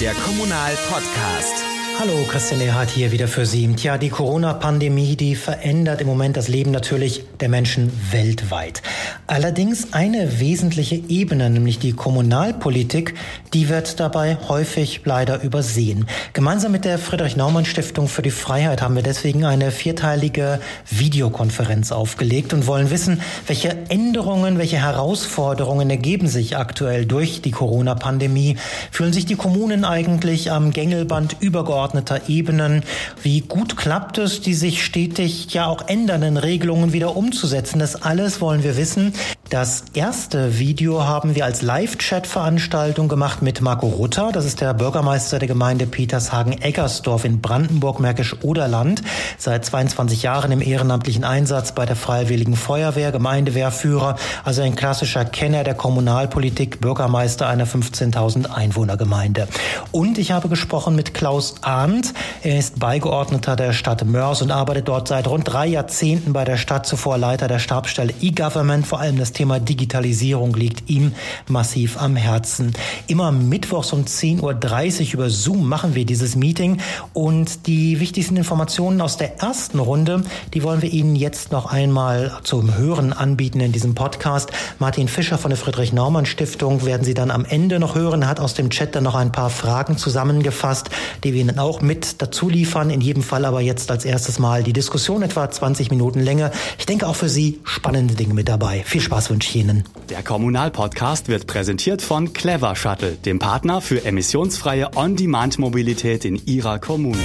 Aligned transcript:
der 0.00 0.14
Kommunal-Podcast. 0.14 1.77
Hallo, 2.00 2.24
Christian 2.28 2.60
Erhardt 2.60 2.90
hier 2.90 3.10
wieder 3.10 3.26
für 3.26 3.44
Sie. 3.44 3.66
Tja, 3.74 3.98
die 3.98 4.08
Corona-Pandemie, 4.08 5.16
die 5.16 5.34
verändert 5.34 6.00
im 6.00 6.06
Moment 6.06 6.36
das 6.36 6.46
Leben 6.46 6.70
natürlich 6.70 7.24
der 7.40 7.48
Menschen 7.48 7.90
weltweit. 8.12 8.82
Allerdings 9.26 9.92
eine 9.92 10.38
wesentliche 10.38 10.94
Ebene, 10.94 11.50
nämlich 11.50 11.80
die 11.80 11.94
Kommunalpolitik, 11.94 13.14
die 13.52 13.68
wird 13.68 13.98
dabei 13.98 14.38
häufig 14.48 15.00
leider 15.06 15.42
übersehen. 15.42 16.06
Gemeinsam 16.34 16.70
mit 16.70 16.84
der 16.84 17.00
Friedrich-Naumann-Stiftung 17.00 18.06
für 18.06 18.22
die 18.22 18.30
Freiheit 18.30 18.80
haben 18.80 18.94
wir 18.94 19.02
deswegen 19.02 19.44
eine 19.44 19.72
vierteilige 19.72 20.60
Videokonferenz 20.88 21.90
aufgelegt 21.90 22.52
und 22.52 22.68
wollen 22.68 22.92
wissen, 22.92 23.20
welche 23.48 23.76
Änderungen, 23.88 24.58
welche 24.58 24.80
Herausforderungen 24.80 25.90
ergeben 25.90 26.28
sich 26.28 26.56
aktuell 26.56 27.06
durch 27.06 27.42
die 27.42 27.50
Corona-Pandemie. 27.50 28.56
Fühlen 28.92 29.12
sich 29.12 29.26
die 29.26 29.34
Kommunen 29.34 29.84
eigentlich 29.84 30.52
am 30.52 30.70
Gängelband 30.70 31.34
übergeordnet 31.40 31.87
übergeordneter 31.88 32.28
Ebenen. 32.28 32.82
Wie 33.22 33.40
gut 33.40 33.76
klappt 33.76 34.18
es, 34.18 34.40
die 34.40 34.54
sich 34.54 34.84
stetig 34.84 35.52
ja 35.52 35.66
auch 35.66 35.88
ändernden 35.88 36.36
Regelungen 36.36 36.92
wieder 36.92 37.16
umzusetzen? 37.16 37.78
Das 37.78 38.02
alles 38.02 38.40
wollen 38.40 38.62
wir 38.62 38.76
wissen. 38.76 39.12
Das 39.50 39.84
erste 39.94 40.58
Video 40.58 41.06
haben 41.06 41.34
wir 41.34 41.46
als 41.46 41.62
Live-Chat-Veranstaltung 41.62 43.08
gemacht 43.08 43.40
mit 43.40 43.62
Marco 43.62 43.86
Rutter. 43.86 44.28
Das 44.30 44.44
ist 44.44 44.60
der 44.60 44.74
Bürgermeister 44.74 45.38
der 45.38 45.48
Gemeinde 45.48 45.86
Petershagen-Eggersdorf 45.86 47.24
in 47.24 47.40
Brandenburg-Märkisch-Oderland. 47.40 49.00
Seit 49.38 49.64
22 49.64 50.22
Jahren 50.22 50.52
im 50.52 50.60
ehrenamtlichen 50.60 51.24
Einsatz 51.24 51.72
bei 51.72 51.86
der 51.86 51.96
Freiwilligen 51.96 52.56
Feuerwehr, 52.56 53.10
Gemeindewehrführer, 53.10 54.16
also 54.44 54.60
ein 54.60 54.76
klassischer 54.76 55.24
Kenner 55.24 55.64
der 55.64 55.74
Kommunalpolitik, 55.74 56.82
Bürgermeister 56.82 57.48
einer 57.48 57.66
15.000 57.66 58.50
Einwohnergemeinde. 58.50 59.48
Und 59.92 60.18
ich 60.18 60.30
habe 60.30 60.50
gesprochen 60.50 60.94
mit 60.94 61.14
Klaus 61.14 61.54
Arndt. 61.62 62.12
Er 62.42 62.58
ist 62.58 62.78
Beigeordneter 62.78 63.56
der 63.56 63.72
Stadt 63.72 64.04
Mörs 64.04 64.42
und 64.42 64.50
arbeitet 64.50 64.88
dort 64.88 65.08
seit 65.08 65.26
rund 65.26 65.50
drei 65.50 65.68
Jahrzehnten 65.68 66.34
bei 66.34 66.44
der 66.44 66.58
Stadt, 66.58 66.84
zuvor 66.84 67.16
Leiter 67.16 67.48
der 67.48 67.60
Stabsstelle 67.60 68.12
E-Government, 68.20 68.86
vor 68.86 69.00
allem 69.00 69.16
das 69.16 69.37
Thema 69.38 69.60
Digitalisierung 69.60 70.52
liegt 70.54 70.90
ihm 70.90 71.12
massiv 71.46 71.96
am 71.96 72.16
Herzen. 72.16 72.72
Immer 73.06 73.30
mittwochs 73.30 73.92
um 73.92 74.02
10.30 74.02 75.10
Uhr 75.10 75.14
über 75.14 75.30
Zoom 75.30 75.68
machen 75.68 75.94
wir 75.94 76.04
dieses 76.04 76.34
Meeting 76.34 76.78
und 77.12 77.68
die 77.68 78.00
wichtigsten 78.00 78.36
Informationen 78.36 79.00
aus 79.00 79.16
der 79.16 79.38
ersten 79.40 79.78
Runde, 79.78 80.24
die 80.54 80.64
wollen 80.64 80.82
wir 80.82 80.92
Ihnen 80.92 81.14
jetzt 81.14 81.52
noch 81.52 81.66
einmal 81.66 82.40
zum 82.42 82.76
Hören 82.76 83.12
anbieten 83.12 83.60
in 83.60 83.70
diesem 83.70 83.94
Podcast. 83.94 84.50
Martin 84.80 85.06
Fischer 85.06 85.38
von 85.38 85.50
der 85.50 85.58
Friedrich-Naumann-Stiftung 85.58 86.84
werden 86.84 87.04
Sie 87.04 87.14
dann 87.14 87.30
am 87.30 87.44
Ende 87.44 87.78
noch 87.78 87.94
hören. 87.94 88.26
Hat 88.26 88.40
aus 88.40 88.54
dem 88.54 88.70
Chat 88.70 88.96
dann 88.96 89.04
noch 89.04 89.14
ein 89.14 89.30
paar 89.30 89.50
Fragen 89.50 89.96
zusammengefasst, 89.96 90.90
die 91.22 91.32
wir 91.32 91.42
Ihnen 91.42 91.60
auch 91.60 91.80
mit 91.80 92.20
dazu 92.20 92.48
liefern. 92.48 92.90
In 92.90 93.00
jedem 93.00 93.22
Fall 93.22 93.44
aber 93.44 93.60
jetzt 93.60 93.92
als 93.92 94.04
erstes 94.04 94.40
Mal 94.40 94.64
die 94.64 94.72
Diskussion 94.72 95.22
etwa 95.22 95.48
20 95.48 95.92
Minuten 95.92 96.18
Länge. 96.18 96.50
Ich 96.76 96.86
denke 96.86 97.06
auch 97.06 97.14
für 97.14 97.28
Sie 97.28 97.60
spannende 97.62 98.16
Dinge 98.16 98.34
mit 98.34 98.48
dabei. 98.48 98.82
Viel 98.84 99.00
Spaß 99.00 99.27
wünsche 99.30 99.50
ich 99.50 99.56
Ihnen. 99.56 99.84
Der 100.10 100.22
Kommunalpodcast 100.22 101.28
wird 101.28 101.46
präsentiert 101.46 102.02
von 102.02 102.32
Clever 102.32 102.74
Shuttle, 102.76 103.12
dem 103.12 103.38
Partner 103.38 103.80
für 103.80 104.04
emissionsfreie 104.04 104.96
On-Demand-Mobilität 104.96 106.24
in 106.24 106.36
Ihrer 106.46 106.78
Kommune. 106.78 107.18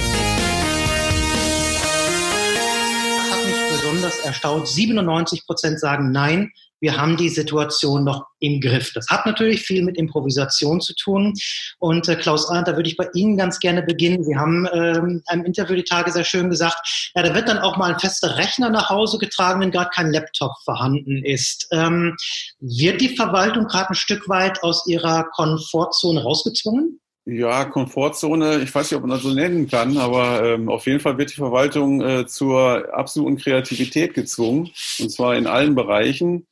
Das 3.16 3.32
hat 3.32 3.46
mich 3.46 3.56
besonders 3.70 4.18
erstaunt. 4.20 4.68
97 4.68 5.46
Prozent 5.46 5.80
sagen 5.80 6.10
Nein 6.10 6.52
wir 6.84 6.98
haben 6.98 7.16
die 7.16 7.30
Situation 7.30 8.04
noch 8.04 8.26
im 8.40 8.60
Griff. 8.60 8.92
Das 8.92 9.08
hat 9.08 9.24
natürlich 9.24 9.62
viel 9.62 9.82
mit 9.82 9.96
Improvisation 9.96 10.82
zu 10.82 10.94
tun. 10.94 11.32
Und 11.78 12.06
äh, 12.08 12.16
Klaus 12.16 12.50
Arndt, 12.50 12.68
da 12.68 12.76
würde 12.76 12.90
ich 12.90 12.98
bei 12.98 13.08
Ihnen 13.14 13.38
ganz 13.38 13.58
gerne 13.58 13.82
beginnen. 13.82 14.22
Sie 14.22 14.36
haben 14.36 14.68
ähm, 14.72 15.22
einem 15.26 15.44
Interview 15.46 15.76
die 15.76 15.84
Tage 15.84 16.12
sehr 16.12 16.24
schön 16.24 16.50
gesagt, 16.50 17.10
ja, 17.14 17.22
da 17.22 17.34
wird 17.34 17.48
dann 17.48 17.58
auch 17.58 17.78
mal 17.78 17.94
ein 17.94 17.98
fester 17.98 18.36
Rechner 18.36 18.68
nach 18.68 18.90
Hause 18.90 19.16
getragen, 19.16 19.62
wenn 19.62 19.70
gerade 19.70 19.88
kein 19.94 20.12
Laptop 20.12 20.52
vorhanden 20.64 21.24
ist. 21.24 21.66
Ähm, 21.72 22.16
wird 22.60 23.00
die 23.00 23.16
Verwaltung 23.16 23.64
gerade 23.66 23.90
ein 23.90 23.94
Stück 23.94 24.28
weit 24.28 24.62
aus 24.62 24.86
ihrer 24.86 25.24
Komfortzone 25.32 26.22
rausgezwungen? 26.22 27.00
Ja, 27.26 27.64
Komfortzone, 27.64 28.58
ich 28.58 28.74
weiß 28.74 28.90
nicht, 28.90 28.98
ob 28.98 29.06
man 29.06 29.16
das 29.16 29.22
so 29.22 29.32
nennen 29.32 29.66
kann, 29.66 29.96
aber 29.96 30.44
ähm, 30.44 30.68
auf 30.68 30.86
jeden 30.86 31.00
Fall 31.00 31.16
wird 31.16 31.30
die 31.30 31.36
Verwaltung 31.36 32.02
äh, 32.02 32.26
zur 32.26 32.92
absoluten 32.92 33.38
Kreativität 33.38 34.12
gezwungen, 34.12 34.70
und 34.98 35.10
zwar 35.10 35.34
in 35.34 35.46
allen 35.46 35.74
Bereichen. 35.74 36.46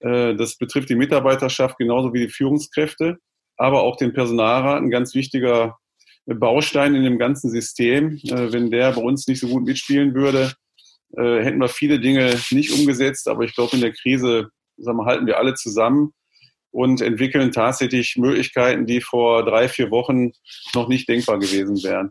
Äh, 0.00 0.34
das 0.34 0.56
betrifft 0.56 0.88
die 0.88 0.96
Mitarbeiterschaft 0.96 1.78
genauso 1.78 2.12
wie 2.12 2.26
die 2.26 2.32
Führungskräfte, 2.32 3.18
aber 3.56 3.82
auch 3.82 3.96
den 3.96 4.12
Personalrat, 4.12 4.82
ein 4.82 4.90
ganz 4.90 5.14
wichtiger 5.14 5.76
Baustein 6.26 6.94
in 6.94 7.04
dem 7.04 7.18
ganzen 7.18 7.50
System. 7.50 8.18
Äh, 8.24 8.52
wenn 8.52 8.70
der 8.70 8.92
bei 8.92 9.02
uns 9.02 9.26
nicht 9.26 9.40
so 9.40 9.48
gut 9.48 9.64
mitspielen 9.64 10.14
würde, 10.14 10.52
äh, 11.16 11.42
hätten 11.42 11.60
wir 11.60 11.68
viele 11.68 12.00
Dinge 12.00 12.38
nicht 12.50 12.72
umgesetzt. 12.72 13.28
Aber 13.28 13.44
ich 13.44 13.54
glaube, 13.54 13.76
in 13.76 13.82
der 13.82 13.92
Krise 13.92 14.50
wir, 14.76 15.04
halten 15.04 15.26
wir 15.26 15.38
alle 15.38 15.54
zusammen 15.54 16.12
und 16.70 17.00
entwickeln 17.00 17.50
tatsächlich 17.50 18.16
Möglichkeiten, 18.16 18.86
die 18.86 19.00
vor 19.00 19.44
drei, 19.44 19.68
vier 19.68 19.90
Wochen 19.90 20.32
noch 20.74 20.88
nicht 20.88 21.08
denkbar 21.08 21.38
gewesen 21.38 21.82
wären. 21.82 22.10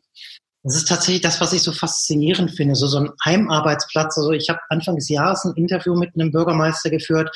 Das 0.67 0.75
ist 0.75 0.89
tatsächlich 0.89 1.21
das, 1.21 1.39
was 1.39 1.53
ich 1.53 1.61
so 1.61 1.71
faszinierend 1.71 2.51
finde, 2.51 2.75
so, 2.75 2.87
so 2.87 2.97
ein 2.97 3.09
Heimarbeitsplatz. 3.23 4.17
Also 4.17 4.33
ich 4.33 4.49
habe 4.49 4.59
Anfang 4.67 4.95
des 4.95 5.07
Jahres 5.07 5.45
ein 5.45 5.53
Interview 5.55 5.95
mit 5.95 6.13
einem 6.13 6.29
Bürgermeister 6.29 6.89
geführt, 6.89 7.29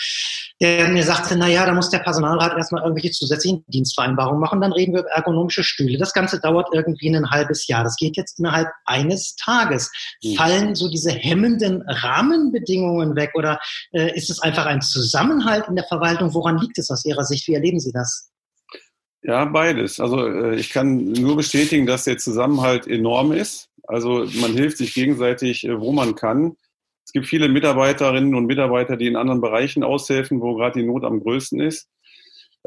der 0.59 0.89
mir 0.89 1.03
sagte, 1.03 1.37
na 1.37 1.47
ja, 1.47 1.65
da 1.65 1.71
muss 1.71 1.89
der 1.89 1.99
Personalrat 1.99 2.57
erstmal 2.57 2.83
irgendwelche 2.83 3.11
zusätzlichen 3.11 3.63
Dienstvereinbarungen 3.67 4.41
machen, 4.41 4.59
dann 4.59 4.73
reden 4.73 4.93
wir 4.93 4.99
über 4.99 5.11
ergonomische 5.11 5.63
Stühle. 5.63 5.97
Das 5.97 6.11
Ganze 6.11 6.41
dauert 6.41 6.67
irgendwie 6.73 7.07
ein 7.07 7.29
halbes 7.29 7.67
Jahr. 7.67 7.85
Das 7.85 7.95
geht 7.95 8.17
jetzt 8.17 8.37
innerhalb 8.37 8.67
eines 8.83 9.37
Tages. 9.37 9.89
Mhm. 10.21 10.35
Fallen 10.35 10.75
so 10.75 10.89
diese 10.89 11.11
hemmenden 11.11 11.83
Rahmenbedingungen 11.83 13.15
weg 13.15 13.31
oder 13.35 13.61
äh, 13.93 14.13
ist 14.13 14.29
es 14.29 14.41
einfach 14.41 14.65
ein 14.65 14.81
Zusammenhalt 14.81 15.69
in 15.69 15.75
der 15.77 15.85
Verwaltung? 15.85 16.33
Woran 16.33 16.57
liegt 16.57 16.77
es 16.77 16.89
aus 16.89 17.05
Ihrer 17.05 17.23
Sicht? 17.23 17.47
Wie 17.47 17.53
erleben 17.53 17.79
Sie 17.79 17.93
das? 17.93 18.30
Ja, 19.23 19.45
beides. 19.45 19.99
Also 19.99 20.27
äh, 20.27 20.55
ich 20.55 20.71
kann 20.71 21.11
nur 21.11 21.35
bestätigen, 21.35 21.85
dass 21.85 22.05
der 22.05 22.17
Zusammenhalt 22.17 22.87
enorm 22.87 23.31
ist. 23.31 23.69
Also 23.87 24.25
man 24.41 24.53
hilft 24.53 24.77
sich 24.77 24.93
gegenseitig, 24.93 25.67
äh, 25.67 25.79
wo 25.79 25.91
man 25.91 26.15
kann. 26.15 26.55
Es 27.05 27.11
gibt 27.11 27.27
viele 27.27 27.49
Mitarbeiterinnen 27.49 28.35
und 28.35 28.45
Mitarbeiter, 28.45 28.97
die 28.97 29.07
in 29.07 29.15
anderen 29.15 29.41
Bereichen 29.41 29.83
aushelfen, 29.83 30.41
wo 30.41 30.55
gerade 30.55 30.79
die 30.79 30.85
Not 30.85 31.03
am 31.03 31.19
größten 31.19 31.59
ist. 31.59 31.87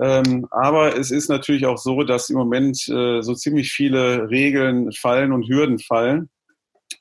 Ähm, 0.00 0.46
aber 0.50 0.96
es 0.96 1.10
ist 1.10 1.28
natürlich 1.28 1.66
auch 1.66 1.78
so, 1.78 2.02
dass 2.02 2.30
im 2.30 2.36
Moment 2.36 2.88
äh, 2.88 3.22
so 3.22 3.34
ziemlich 3.34 3.72
viele 3.72 4.28
Regeln 4.28 4.92
fallen 4.92 5.32
und 5.32 5.48
Hürden 5.48 5.78
fallen. 5.78 6.30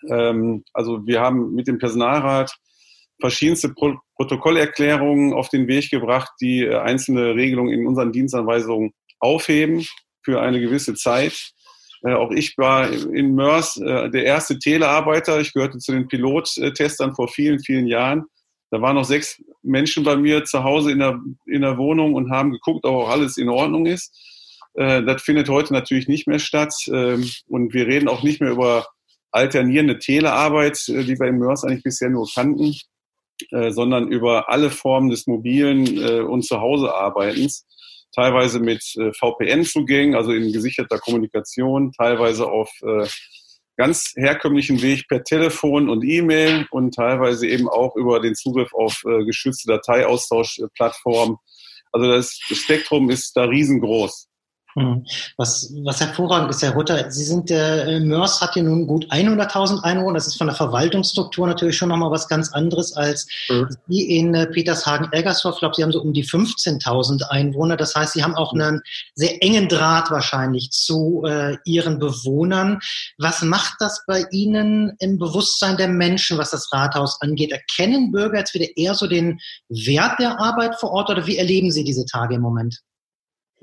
Ähm, 0.10 0.64
also 0.74 1.06
wir 1.06 1.20
haben 1.20 1.54
mit 1.54 1.68
dem 1.68 1.80
Personalrat 1.80 2.56
verschiedenste 3.20 3.70
Pro 3.70 3.96
Protokollerklärungen 4.16 5.34
auf 5.34 5.50
den 5.50 5.68
Weg 5.68 5.90
gebracht, 5.90 6.32
die 6.40 6.70
einzelne 6.70 7.34
Regelungen 7.34 7.74
in 7.74 7.88
unseren 7.88 8.12
Dienstanweisungen 8.12 8.94
aufheben 9.24 9.86
für 10.24 10.42
eine 10.42 10.60
gewisse 10.60 10.94
Zeit. 10.96 11.52
Äh, 12.06 12.14
auch 12.14 12.32
ich 12.32 12.58
war 12.58 12.92
in 12.92 13.34
Mörs 13.34 13.78
äh, 13.78 14.10
der 14.10 14.26
erste 14.26 14.60
Telearbeiter. 14.60 15.40
Ich 15.40 15.54
gehörte 15.54 15.80
zu 15.80 15.94
den 15.94 16.08
Pilottestern 16.08 17.16
vor 17.16 17.28
vielen, 17.28 17.60
vielen 17.60 17.88
Jahren. 17.88 18.26
Da 18.72 18.82
waren 18.82 18.96
noch 18.96 19.06
sechs 19.06 19.42
Menschen 19.62 20.04
bei 20.04 20.16
mir 20.16 20.44
zu 20.46 20.64
Hause 20.64 20.92
in 20.92 21.00
der, 21.00 21.20
in 21.46 21.62
der 21.62 21.78
Wohnung 21.78 22.16
und 22.16 22.32
haben 22.32 22.52
geguckt, 22.52 22.86
ob 22.86 22.96
auch 22.96 23.10
alles 23.10 23.38
in 23.38 23.50
Ordnung 23.50 23.86
ist. 23.86 24.12
Äh, 24.74 25.04
das 25.04 25.22
findet 25.22 25.48
heute 25.50 25.74
natürlich 25.74 26.08
nicht 26.08 26.28
mehr 26.28 26.40
statt. 26.40 26.74
Ähm, 26.88 27.30
und 27.48 27.74
wir 27.74 27.88
reden 27.88 28.08
auch 28.08 28.24
nicht 28.24 28.42
mehr 28.42 28.52
über 28.52 28.88
alternierende 29.32 30.00
Telearbeit, 30.00 30.90
äh, 30.90 31.04
die 31.04 31.20
wir 31.20 31.28
in 31.28 31.38
Mörs 31.38 31.64
eigentlich 31.64 31.84
bisher 31.84 32.10
nur 32.10 32.28
kannten, 32.34 32.76
äh, 33.52 33.72
sondern 33.72 34.12
über 34.12 34.50
alle 34.50 34.70
Formen 34.70 35.10
des 35.10 35.28
mobilen 35.28 35.98
äh, 35.98 36.22
und 36.22 36.44
Zuhausearbeitens 36.44 37.66
teilweise 38.14 38.60
mit 38.60 38.84
äh, 38.96 39.12
VPN-Zugängen, 39.14 40.16
also 40.16 40.32
in 40.32 40.52
gesicherter 40.52 41.00
Kommunikation, 41.00 41.92
teilweise 41.92 42.48
auf 42.48 42.70
äh, 42.82 43.08
ganz 43.78 44.14
herkömmlichen 44.16 44.82
Weg 44.82 45.08
per 45.08 45.24
Telefon 45.24 45.90
und 45.90 46.04
E-Mail 46.04 46.68
und 46.72 46.94
teilweise 46.94 47.48
eben 47.48 47.68
auch 47.68 47.96
über 47.96 48.20
den 48.20 48.36
Zugriff 48.36 48.74
auf 48.74 49.02
äh, 49.06 49.26
geschützte 49.26 49.68
Dateiaustauschplattformen. 49.68 51.38
Also 51.92 52.08
das 52.08 52.34
Spektrum 52.36 53.10
ist 53.10 53.36
da 53.36 53.44
riesengroß. 53.44 54.28
Hm. 54.76 55.06
Was, 55.38 55.72
was 55.84 56.00
hervorragend 56.00 56.50
ist, 56.50 56.64
Herr 56.64 56.74
Rutter, 56.74 57.12
Sie 57.12 57.24
sind, 57.24 57.50
der 57.50 57.86
äh, 57.86 58.00
Mörs 58.00 58.42
hat 58.42 58.56
ja 58.56 58.64
nun 58.64 58.88
gut 58.88 59.12
100.000 59.12 59.84
Einwohner. 59.84 60.16
Das 60.16 60.28
ist 60.28 60.38
von 60.38 60.48
der 60.48 60.56
Verwaltungsstruktur 60.56 61.46
natürlich 61.48 61.78
schon 61.78 61.90
nochmal 61.90 62.10
was 62.10 62.28
ganz 62.28 62.52
anderes 62.54 62.94
als 62.94 63.28
mhm. 63.50 63.68
Sie 63.88 64.18
in 64.18 64.34
äh, 64.34 64.48
Petershagen-Eggersdorf. 64.48 65.56
Ich 65.56 65.60
glaube, 65.60 65.76
Sie 65.76 65.84
haben 65.84 65.92
so 65.92 66.02
um 66.02 66.14
die 66.14 66.26
15.000 66.26 67.24
Einwohner. 67.30 67.78
Das 67.78 67.94
heißt, 67.94 68.14
Sie 68.14 68.24
haben 68.24 68.36
auch 68.36 68.54
einen 68.54 68.82
sehr 69.14 69.44
engen 69.44 69.68
Draht 69.68 70.10
wahrscheinlich 70.10 70.72
zu 70.72 71.24
äh, 71.28 71.58
Ihren 71.66 72.00
Bewohnern. 72.00 72.80
Was 73.20 73.44
macht 73.44 73.76
das 73.80 74.04
bei 74.08 74.26
Ihnen 74.32 74.94
im 75.00 75.20
Bewusstsein 75.20 75.78
der 75.78 75.88
Menschen, 75.88 76.40
was 76.40 76.50
das 76.50 76.74
Rathaus 76.74 77.22
angeht? 77.22 77.52
Erkennen 77.52 78.12
Bürger 78.12 78.40
jetzt 78.40 78.56
wieder 78.56 78.68
eher 78.76 78.96
so 78.96 79.06
den 79.06 79.40
Wert 79.70 80.20
der 80.20 80.40
Arbeit 80.40 80.80
vor 80.80 80.92
Ort 80.92 81.12
oder 81.12 81.28
wie 81.28 81.38
erleben 81.38 81.72
Sie 81.72 81.84
diese 81.84 82.06
Tage 82.06 82.36
im 82.36 82.42
Moment? 82.42 82.82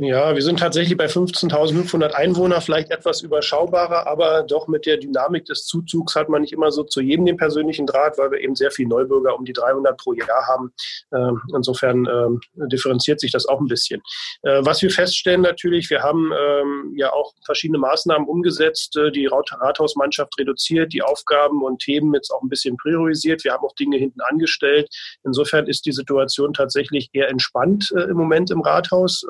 Ja, 0.03 0.35
wir 0.35 0.41
sind 0.41 0.61
tatsächlich 0.61 0.97
bei 0.97 1.09
15.500 1.09 2.13
Einwohner, 2.13 2.63
vielleicht 2.63 2.91
etwas 2.91 3.21
überschaubarer, 3.21 4.07
aber 4.07 4.45
doch 4.45 4.67
mit 4.67 4.87
der 4.87 4.97
Dynamik 4.97 5.45
des 5.45 5.67
Zuzugs 5.67 6.15
hat 6.15 6.31
man 6.31 6.41
nicht 6.41 6.55
immer 6.55 6.73
so 6.73 6.85
zu 6.85 7.03
jedem 7.03 7.27
den 7.27 7.37
persönlichen 7.37 7.85
Draht, 7.85 8.17
weil 8.17 8.31
wir 8.31 8.41
eben 8.41 8.57
sehr 8.57 8.71
viele 8.71 8.89
Neubürger 8.89 9.39
um 9.39 9.45
die 9.45 9.53
300 9.53 9.99
pro 9.99 10.15
Jahr 10.15 10.47
haben. 10.49 10.73
Ähm, 11.13 11.43
insofern 11.55 12.07
ähm, 12.07 12.41
differenziert 12.71 13.21
sich 13.21 13.31
das 13.31 13.45
auch 13.45 13.61
ein 13.61 13.67
bisschen. 13.67 14.01
Äh, 14.41 14.65
was 14.65 14.81
wir 14.81 14.91
feststellen 14.91 15.43
natürlich, 15.43 15.91
wir 15.91 16.03
haben 16.03 16.33
ähm, 16.33 16.95
ja 16.97 17.13
auch 17.13 17.35
verschiedene 17.45 17.79
Maßnahmen 17.79 18.27
umgesetzt, 18.27 18.97
äh, 18.97 19.11
die 19.11 19.27
Rathausmannschaft 19.27 20.33
reduziert, 20.39 20.95
die 20.95 21.03
Aufgaben 21.03 21.63
und 21.63 21.83
Themen 21.83 22.15
jetzt 22.15 22.31
auch 22.31 22.41
ein 22.41 22.49
bisschen 22.49 22.79
priorisiert. 22.79 23.45
Wir 23.45 23.53
haben 23.53 23.67
auch 23.67 23.75
Dinge 23.75 23.99
hinten 23.99 24.23
angestellt. 24.23 24.89
Insofern 25.25 25.67
ist 25.67 25.85
die 25.85 25.93
Situation 25.93 26.55
tatsächlich 26.55 27.11
eher 27.13 27.29
entspannt 27.29 27.93
äh, 27.95 28.05
im 28.05 28.17
Moment 28.17 28.51
im 28.51 28.63
Rathaus. 28.63 29.27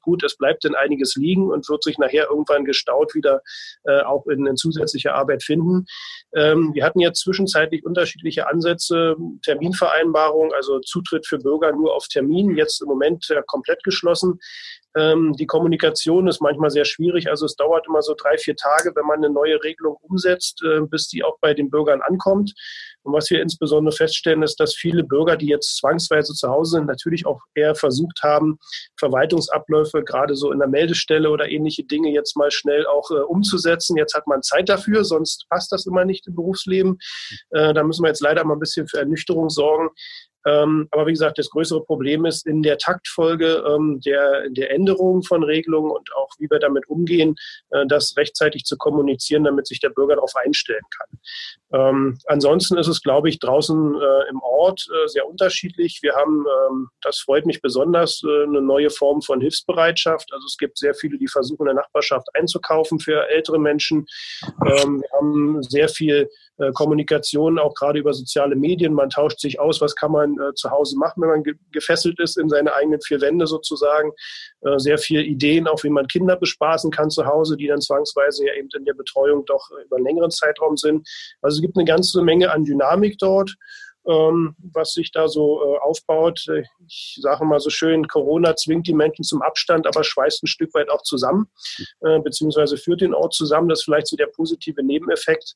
Gut, 0.00 0.13
gut, 0.14 0.22
es 0.22 0.36
bleibt 0.36 0.62
denn 0.64 0.76
einiges 0.76 1.16
liegen 1.16 1.50
und 1.50 1.68
wird 1.68 1.82
sich 1.82 1.98
nachher 1.98 2.28
irgendwann 2.30 2.64
gestaut 2.64 3.14
wieder 3.14 3.42
äh, 3.84 4.02
auch 4.02 4.26
in, 4.26 4.46
in 4.46 4.56
zusätzliche 4.56 5.12
Arbeit 5.12 5.42
finden. 5.42 5.86
Ähm, 6.34 6.70
wir 6.72 6.84
hatten 6.84 7.00
jetzt 7.00 7.20
zwischenzeitlich 7.20 7.84
unterschiedliche 7.84 8.46
Ansätze, 8.48 9.16
Terminvereinbarung, 9.42 10.52
also 10.52 10.78
Zutritt 10.80 11.26
für 11.26 11.38
Bürger 11.38 11.72
nur 11.72 11.94
auf 11.94 12.06
Termin, 12.06 12.56
jetzt 12.56 12.80
im 12.80 12.88
Moment 12.88 13.28
äh, 13.30 13.42
komplett 13.46 13.82
geschlossen. 13.82 14.38
Ähm, 14.96 15.34
die 15.38 15.46
Kommunikation 15.46 16.28
ist 16.28 16.40
manchmal 16.40 16.70
sehr 16.70 16.84
schwierig. 16.84 17.28
Also 17.28 17.46
es 17.46 17.56
dauert 17.56 17.86
immer 17.86 18.02
so 18.02 18.14
drei, 18.16 18.36
vier 18.38 18.56
Tage, 18.56 18.92
wenn 18.94 19.06
man 19.06 19.24
eine 19.24 19.30
neue 19.32 19.62
Regelung 19.62 19.96
umsetzt, 20.02 20.62
äh, 20.64 20.80
bis 20.82 21.08
die 21.08 21.24
auch 21.24 21.38
bei 21.40 21.54
den 21.54 21.70
Bürgern 21.70 22.00
ankommt. 22.02 22.54
Und 23.02 23.12
was 23.12 23.30
wir 23.30 23.42
insbesondere 23.42 23.94
feststellen, 23.94 24.42
ist, 24.42 24.58
dass 24.60 24.74
viele 24.74 25.04
Bürger, 25.04 25.36
die 25.36 25.46
jetzt 25.46 25.76
zwangsweise 25.76 26.32
zu 26.32 26.48
Hause 26.48 26.78
sind, 26.78 26.86
natürlich 26.86 27.26
auch 27.26 27.40
eher 27.54 27.74
versucht 27.74 28.22
haben, 28.22 28.58
Verwaltungsabläufe 28.98 30.02
gerade 30.02 30.34
so 30.36 30.52
in 30.52 30.58
der 30.58 30.68
Meldestelle 30.68 31.30
oder 31.30 31.48
ähnliche 31.48 31.84
Dinge 31.84 32.10
jetzt 32.10 32.36
mal 32.36 32.50
schnell 32.50 32.86
auch 32.86 33.10
äh, 33.10 33.14
umzusetzen. 33.14 33.96
Jetzt 33.96 34.14
hat 34.14 34.26
man 34.26 34.42
Zeit 34.42 34.68
dafür, 34.68 35.04
sonst 35.04 35.46
passt 35.50 35.72
das 35.72 35.86
immer 35.86 36.04
nicht 36.04 36.26
im 36.26 36.34
Berufsleben. 36.34 36.98
Äh, 37.50 37.74
da 37.74 37.82
müssen 37.82 38.02
wir 38.02 38.08
jetzt 38.08 38.22
leider 38.22 38.44
mal 38.44 38.54
ein 38.54 38.60
bisschen 38.60 38.88
für 38.88 38.98
Ernüchterung 38.98 39.50
sorgen. 39.50 39.90
Ähm, 40.46 40.88
aber 40.90 41.06
wie 41.06 41.12
gesagt, 41.12 41.38
das 41.38 41.50
größere 41.50 41.84
Problem 41.84 42.24
ist 42.24 42.46
in 42.46 42.62
der 42.62 42.78
Taktfolge 42.78 43.64
ähm, 43.66 44.00
der, 44.04 44.48
der 44.50 44.70
Änderungen 44.70 45.22
von 45.22 45.42
Regelungen 45.42 45.90
und 45.90 46.14
auch 46.16 46.30
wie 46.38 46.50
wir 46.50 46.58
damit 46.58 46.88
umgehen, 46.88 47.36
äh, 47.70 47.86
das 47.86 48.14
rechtzeitig 48.16 48.64
zu 48.64 48.76
kommunizieren, 48.76 49.44
damit 49.44 49.66
sich 49.66 49.80
der 49.80 49.90
Bürger 49.90 50.16
darauf 50.16 50.34
einstellen 50.36 50.84
kann. 50.96 51.18
Ähm, 51.72 52.18
ansonsten 52.26 52.78
ist 52.78 52.86
es, 52.86 53.02
glaube 53.02 53.28
ich, 53.28 53.38
draußen 53.40 53.94
äh, 53.94 54.28
im 54.30 54.40
Ort 54.40 54.86
äh, 54.90 55.08
sehr 55.08 55.28
unterschiedlich. 55.28 55.98
Wir 56.02 56.14
haben, 56.14 56.44
ähm, 56.70 56.88
das 57.02 57.18
freut 57.18 57.46
mich 57.46 57.60
besonders, 57.60 58.22
äh, 58.24 58.44
eine 58.44 58.62
neue 58.62 58.90
Form 58.90 59.22
von 59.22 59.40
Hilfsbereitschaft. 59.40 60.32
Also 60.32 60.46
es 60.46 60.56
gibt 60.56 60.78
sehr 60.78 60.94
viele, 60.94 61.18
die 61.18 61.26
versuchen, 61.26 61.62
in 61.62 61.74
der 61.74 61.82
Nachbarschaft 61.82 62.28
einzukaufen 62.34 63.00
für 63.00 63.28
ältere 63.28 63.58
Menschen. 63.58 64.06
Ähm, 64.66 65.00
wir 65.00 65.18
haben 65.18 65.62
sehr 65.62 65.88
viel 65.88 66.28
äh, 66.58 66.70
Kommunikation, 66.72 67.58
auch 67.58 67.74
gerade 67.74 67.98
über 67.98 68.12
soziale 68.12 68.54
Medien. 68.54 68.94
Man 68.94 69.10
tauscht 69.10 69.40
sich 69.40 69.58
aus, 69.58 69.80
was 69.80 69.96
kann 69.96 70.12
man 70.12 70.33
äh, 70.40 70.54
zu 70.54 70.70
Hause 70.70 70.98
machen, 70.98 71.22
wenn 71.22 71.28
man 71.28 71.42
ge 71.42 71.54
gefesselt 71.72 72.18
ist 72.20 72.38
in 72.38 72.48
seine 72.48 72.74
eigenen 72.74 73.00
vier 73.00 73.20
Wände 73.20 73.46
sozusagen. 73.46 74.12
Äh, 74.62 74.78
sehr 74.78 74.98
viele 74.98 75.22
Ideen, 75.22 75.66
auch 75.66 75.82
wie 75.84 75.90
man 75.90 76.06
Kinder 76.06 76.36
bespaßen 76.36 76.90
kann 76.90 77.10
zu 77.10 77.26
Hause, 77.26 77.56
die 77.56 77.66
dann 77.66 77.80
zwangsweise 77.80 78.46
ja 78.46 78.54
eben 78.54 78.68
in 78.76 78.84
der 78.84 78.94
Betreuung 78.94 79.44
doch 79.44 79.70
über 79.84 79.96
einen 79.96 80.06
längeren 80.06 80.30
Zeitraum 80.30 80.76
sind. 80.76 81.08
Also 81.42 81.56
es 81.56 81.62
gibt 81.62 81.76
eine 81.76 81.84
ganze 81.84 82.22
Menge 82.22 82.50
an 82.50 82.64
Dynamik 82.64 83.18
dort. 83.18 83.54
Ähm, 84.06 84.54
was 84.58 84.92
sich 84.92 85.12
da 85.12 85.28
so 85.28 85.62
äh, 85.62 85.78
aufbaut. 85.78 86.46
Ich 86.86 87.18
sage 87.22 87.46
mal 87.46 87.58
so 87.58 87.70
schön, 87.70 88.06
Corona 88.06 88.54
zwingt 88.54 88.86
die 88.86 88.92
Menschen 88.92 89.24
zum 89.24 89.40
Abstand, 89.40 89.86
aber 89.86 90.04
schweißt 90.04 90.42
ein 90.42 90.46
Stück 90.46 90.74
weit 90.74 90.90
auch 90.90 91.00
zusammen, 91.00 91.48
äh, 92.02 92.20
beziehungsweise 92.20 92.76
führt 92.76 93.00
den 93.00 93.14
Ort 93.14 93.32
zusammen. 93.32 93.70
Das 93.70 93.78
ist 93.78 93.84
vielleicht 93.86 94.08
so 94.08 94.16
der 94.16 94.26
positive 94.26 94.82
Nebeneffekt. 94.82 95.54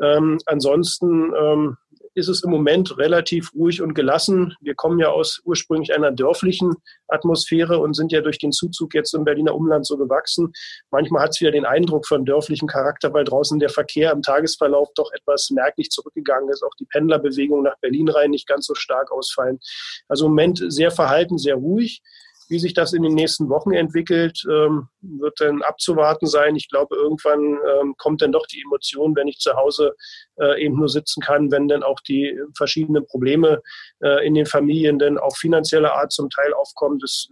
Ähm, 0.00 0.38
ansonsten 0.46 1.34
ähm, 1.38 1.76
ist 2.14 2.28
es 2.28 2.42
im 2.42 2.50
Moment 2.50 2.98
relativ 2.98 3.52
ruhig 3.54 3.80
und 3.82 3.94
gelassen. 3.94 4.54
Wir 4.60 4.74
kommen 4.74 4.98
ja 4.98 5.08
aus 5.08 5.40
ursprünglich 5.44 5.94
einer 5.94 6.10
dörflichen 6.10 6.74
Atmosphäre 7.08 7.78
und 7.78 7.94
sind 7.94 8.12
ja 8.12 8.20
durch 8.20 8.38
den 8.38 8.52
Zuzug 8.52 8.94
jetzt 8.94 9.14
im 9.14 9.24
Berliner 9.24 9.54
Umland 9.54 9.86
so 9.86 9.96
gewachsen. 9.96 10.52
Manchmal 10.90 11.22
hat 11.22 11.30
es 11.30 11.40
wieder 11.40 11.50
den 11.50 11.64
Eindruck 11.64 12.06
von 12.06 12.24
dörflichem 12.24 12.68
Charakter, 12.68 13.12
weil 13.12 13.24
draußen 13.24 13.58
der 13.58 13.70
Verkehr 13.70 14.12
im 14.12 14.22
Tagesverlauf 14.22 14.90
doch 14.94 15.10
etwas 15.12 15.50
merklich 15.50 15.90
zurückgegangen 15.90 16.48
ist. 16.50 16.62
Auch 16.62 16.74
die 16.78 16.86
Pendlerbewegungen 16.86 17.64
nach 17.64 17.78
Berlin 17.80 18.08
rein 18.08 18.30
nicht 18.30 18.46
ganz 18.46 18.66
so 18.66 18.74
stark 18.74 19.10
ausfallen. 19.10 19.58
Also 20.08 20.26
im 20.26 20.32
Moment 20.32 20.62
sehr 20.68 20.90
verhalten, 20.90 21.38
sehr 21.38 21.54
ruhig. 21.54 22.02
Wie 22.52 22.58
sich 22.58 22.74
das 22.74 22.92
in 22.92 23.02
den 23.02 23.14
nächsten 23.14 23.48
Wochen 23.48 23.72
entwickelt, 23.72 24.44
ähm, 24.46 24.88
wird 25.00 25.40
dann 25.40 25.62
abzuwarten 25.62 26.26
sein. 26.26 26.54
Ich 26.54 26.68
glaube, 26.68 26.94
irgendwann 26.96 27.40
ähm, 27.40 27.94
kommt 27.96 28.20
dann 28.20 28.30
doch 28.30 28.46
die 28.46 28.60
Emotion, 28.60 29.16
wenn 29.16 29.26
ich 29.26 29.38
zu 29.38 29.54
Hause 29.54 29.96
äh, 30.38 30.62
eben 30.62 30.76
nur 30.76 30.90
sitzen 30.90 31.22
kann, 31.22 31.50
wenn 31.50 31.66
dann 31.66 31.82
auch 31.82 32.00
die 32.00 32.38
verschiedenen 32.54 33.06
Probleme 33.06 33.62
äh, 34.02 34.26
in 34.26 34.34
den 34.34 34.44
Familien 34.44 34.98
dann 34.98 35.16
auch 35.16 35.34
finanzieller 35.36 35.94
Art 35.94 36.12
zum 36.12 36.28
Teil 36.28 36.52
aufkommen. 36.52 36.98
Das 36.98 37.28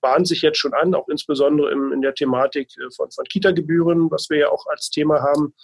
bahnt 0.00 0.28
sich 0.28 0.42
jetzt 0.42 0.58
schon 0.58 0.74
an, 0.74 0.94
auch 0.94 1.08
insbesondere 1.08 1.70
in 1.72 2.02
der 2.02 2.14
Thematik 2.14 2.68
äh, 2.78 2.90
von, 2.94 3.10
von 3.10 3.24
Kita-Gebühren, 3.24 4.10
was 4.10 4.30
wir 4.30 4.38
ja 4.38 4.48
auch 4.48 4.66
als 4.66 4.88
Thema 4.88 5.20
haben. 5.22 5.54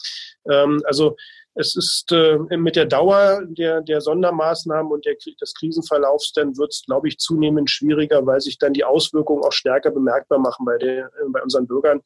Ähm, 0.50 0.82
also 0.84 1.16
es 1.54 1.74
ist 1.76 2.12
äh, 2.12 2.38
mit 2.56 2.76
der 2.76 2.86
Dauer 2.86 3.42
der, 3.44 3.80
der 3.82 4.00
Sondermaßnahmen 4.00 4.90
und 4.92 5.04
der, 5.04 5.14
des 5.40 5.54
Krisenverlaufs, 5.54 6.32
dann 6.32 6.56
wird 6.56 6.72
es, 6.72 6.82
glaube 6.86 7.08
ich, 7.08 7.18
zunehmend 7.18 7.70
schwieriger, 7.70 8.24
weil 8.24 8.40
sich 8.40 8.58
dann 8.58 8.72
die 8.72 8.84
Auswirkungen 8.84 9.42
auch 9.42 9.52
stärker 9.52 9.90
bemerkbar 9.90 10.38
machen 10.38 10.64
bei, 10.64 10.78
der, 10.78 11.06
äh, 11.06 11.10
bei 11.28 11.42
unseren 11.42 11.66
Bürgern. 11.66 12.00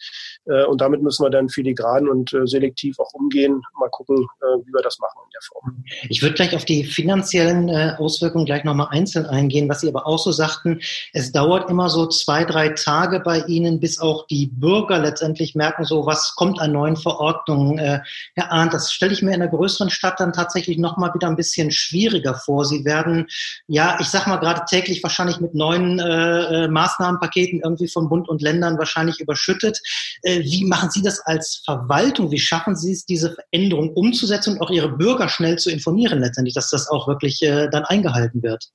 Äh, 0.46 0.64
und 0.64 0.80
damit 0.80 1.02
müssen 1.02 1.24
wir 1.24 1.30
dann 1.30 1.48
filigran 1.48 2.08
und 2.08 2.32
äh, 2.32 2.46
selektiv 2.46 2.98
auch 2.98 3.12
umgehen. 3.12 3.60
Mal 3.78 3.90
gucken, 3.90 4.16
äh, 4.16 4.66
wie 4.66 4.72
wir 4.72 4.82
das 4.82 4.98
machen 4.98 5.20
in 5.24 5.30
der 5.30 5.42
Form. 5.42 5.84
Ich 6.08 6.22
würde 6.22 6.34
gleich 6.34 6.54
auf 6.56 6.64
die 6.64 6.84
finanziellen 6.84 7.68
äh, 7.68 7.94
Auswirkungen 7.98 8.46
gleich 8.46 8.64
nochmal 8.64 8.88
einzeln 8.90 9.26
eingehen, 9.26 9.68
was 9.68 9.80
Sie 9.80 9.88
aber 9.88 10.06
auch 10.06 10.18
so 10.18 10.32
sagten. 10.32 10.80
Es 11.12 11.32
dauert 11.32 11.70
immer 11.70 11.90
so 11.90 12.06
zwei, 12.06 12.44
drei 12.44 12.70
Tage 12.70 13.20
bei 13.20 13.40
Ihnen, 13.46 13.78
bis 13.78 14.00
auch 14.00 14.26
die 14.26 14.46
Bürger 14.46 14.98
letztendlich 14.98 15.54
merken, 15.54 15.84
so 15.84 16.06
was 16.06 16.34
kommt 16.34 16.60
an 16.60 16.72
neuen 16.72 16.96
Verordnungen. 16.96 17.78
Herr 17.78 18.52
Arndt, 18.52 18.74
das 18.74 18.92
stelle 18.92 19.12
ich 19.12 19.22
mir 19.22 19.34
in 19.34 19.43
einer 19.44 19.56
größeren 19.56 19.90
Stadt 19.90 20.18
dann 20.18 20.32
tatsächlich 20.32 20.78
noch 20.78 20.96
mal 20.96 21.12
wieder 21.14 21.28
ein 21.28 21.36
bisschen 21.36 21.70
schwieriger 21.70 22.34
vor. 22.34 22.64
Sie 22.64 22.84
werden, 22.84 23.26
ja, 23.66 23.96
ich 24.00 24.08
sag 24.08 24.26
mal 24.26 24.36
gerade 24.36 24.62
täglich 24.68 25.02
wahrscheinlich 25.02 25.40
mit 25.40 25.54
neuen 25.54 25.98
äh, 25.98 26.64
äh, 26.64 26.68
Maßnahmenpaketen 26.68 27.60
irgendwie 27.62 27.88
von 27.88 28.08
Bund 28.08 28.28
und 28.28 28.42
Ländern 28.42 28.78
wahrscheinlich 28.78 29.20
überschüttet. 29.20 29.80
Äh, 30.22 30.40
wie 30.40 30.64
machen 30.64 30.90
Sie 30.90 31.02
das 31.02 31.20
als 31.20 31.62
Verwaltung? 31.64 32.30
Wie 32.30 32.38
schaffen 32.38 32.76
Sie 32.76 32.92
es, 32.92 33.04
diese 33.04 33.34
Veränderung 33.34 33.92
umzusetzen 33.92 34.54
und 34.54 34.60
auch 34.60 34.70
Ihre 34.70 34.88
Bürger 34.88 35.28
schnell 35.28 35.56
zu 35.58 35.70
informieren 35.70 36.20
letztendlich, 36.20 36.54
dass 36.54 36.70
das 36.70 36.88
auch 36.88 37.08
wirklich 37.08 37.42
äh, 37.42 37.68
dann 37.70 37.84
eingehalten 37.84 38.42
wird? 38.42 38.70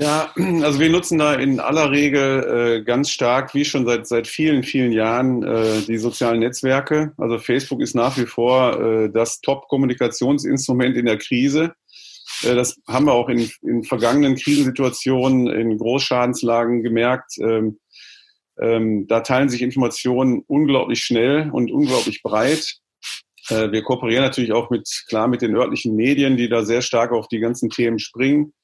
Ja, 0.00 0.32
also 0.62 0.80
wir 0.80 0.88
nutzen 0.88 1.18
da 1.18 1.34
in 1.34 1.60
aller 1.60 1.90
Regel 1.90 2.78
äh, 2.78 2.82
ganz 2.84 3.10
stark, 3.10 3.54
wie 3.54 3.66
schon 3.66 3.84
seit, 3.84 4.06
seit 4.06 4.26
vielen, 4.26 4.62
vielen 4.62 4.92
Jahren, 4.92 5.42
äh, 5.42 5.82
die 5.86 5.98
sozialen 5.98 6.40
Netzwerke. 6.40 7.12
Also 7.18 7.38
Facebook 7.38 7.82
ist 7.82 7.94
nach 7.94 8.16
wie 8.16 8.24
vor 8.24 8.80
äh, 8.80 9.10
das 9.10 9.42
Top-Kommunikationsinstrument 9.42 10.96
in 10.96 11.04
der 11.04 11.18
Krise. 11.18 11.74
Äh, 12.42 12.54
das 12.54 12.80
haben 12.88 13.04
wir 13.04 13.12
auch 13.12 13.28
in, 13.28 13.50
in 13.60 13.84
vergangenen 13.84 14.36
Krisensituationen, 14.36 15.48
in 15.48 15.76
Großschadenslagen 15.76 16.82
gemerkt. 16.82 17.36
Ähm, 17.38 17.78
ähm, 18.58 19.06
da 19.06 19.20
teilen 19.20 19.50
sich 19.50 19.60
Informationen 19.60 20.42
unglaublich 20.46 21.04
schnell 21.04 21.50
und 21.50 21.70
unglaublich 21.70 22.22
breit. 22.22 22.78
Äh, 23.50 23.70
wir 23.70 23.82
kooperieren 23.82 24.24
natürlich 24.24 24.52
auch 24.52 24.70
mit, 24.70 24.88
klar, 25.10 25.28
mit 25.28 25.42
den 25.42 25.54
örtlichen 25.54 25.94
Medien, 25.94 26.38
die 26.38 26.48
da 26.48 26.64
sehr 26.64 26.80
stark 26.80 27.12
auf 27.12 27.28
die 27.28 27.40
ganzen 27.40 27.68
Themen 27.68 27.98
springen. 27.98 28.54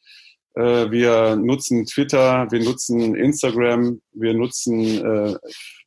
Äh, 0.57 0.91
wir 0.91 1.37
nutzen 1.37 1.85
Twitter, 1.85 2.47
wir 2.51 2.65
nutzen 2.65 3.15
Instagram, 3.15 4.01
wir 4.13 4.33
nutzen 4.35 5.05
äh, 5.05 5.37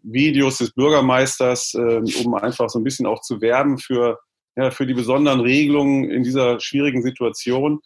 Videos 0.04 0.60
des 0.60 0.72
Bürgermeisters, 0.74 1.74
äh, 1.74 2.02
um 2.24 2.36
einfach 2.36 2.70
so 2.70 2.80
ein 2.80 2.84
bisschen 2.84 3.08
auch 3.08 3.22
zu 3.22 3.42
werben 3.42 3.80
für, 3.80 4.20
ja, 4.56 4.70
für 4.70 4.86
die 4.86 4.94
besonderen 4.94 5.40
Regelungen 5.40 6.10
in 6.12 6.24
dieser 6.24 6.60
schwierigen 6.60 7.02
Situation. 7.02 7.80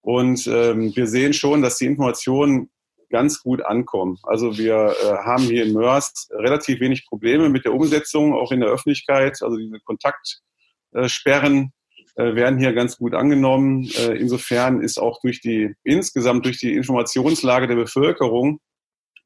Und 0.00 0.46
ähm, 0.46 0.94
wir 0.94 1.08
sehen 1.08 1.32
schon, 1.32 1.60
dass 1.60 1.78
die 1.78 1.86
Informationen 1.86 2.70
ganz 3.10 3.42
gut 3.42 3.64
ankommen. 3.64 4.18
Also 4.22 4.56
wir 4.56 4.94
äh, 5.02 5.16
haben 5.24 5.42
hier 5.42 5.64
in 5.64 5.72
Mörs 5.72 6.28
relativ 6.30 6.78
wenig 6.80 7.04
Probleme 7.06 7.48
mit 7.48 7.64
der 7.64 7.74
Umsetzung, 7.74 8.32
auch 8.32 8.52
in 8.52 8.60
der 8.60 8.70
Öffentlichkeit. 8.70 9.38
Also 9.42 9.56
diese 9.56 9.80
Kontaktsperren 9.80 11.72
äh, 12.14 12.34
werden 12.34 12.58
hier 12.58 12.74
ganz 12.74 12.98
gut 12.98 13.14
angenommen. 13.14 13.88
Äh, 13.96 14.18
insofern 14.18 14.82
ist 14.82 14.98
auch 14.98 15.20
durch 15.22 15.40
die, 15.40 15.74
insgesamt 15.82 16.44
durch 16.44 16.58
die 16.58 16.74
Informationslage 16.74 17.66
der 17.66 17.76
Bevölkerung, 17.76 18.60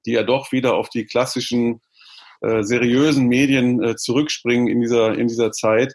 die 0.05 0.13
ja 0.13 0.23
doch 0.23 0.53
wieder 0.53 0.75
auf 0.75 0.89
die 0.89 1.05
klassischen 1.05 1.81
äh, 2.43 2.63
seriösen 2.63 3.27
Medien 3.27 3.97
zurückspringen 3.97 4.69
in 4.69 4.81
dieser, 4.81 5.19
in 5.19 5.29
dieser 5.29 5.53
Zeit, 5.53 5.95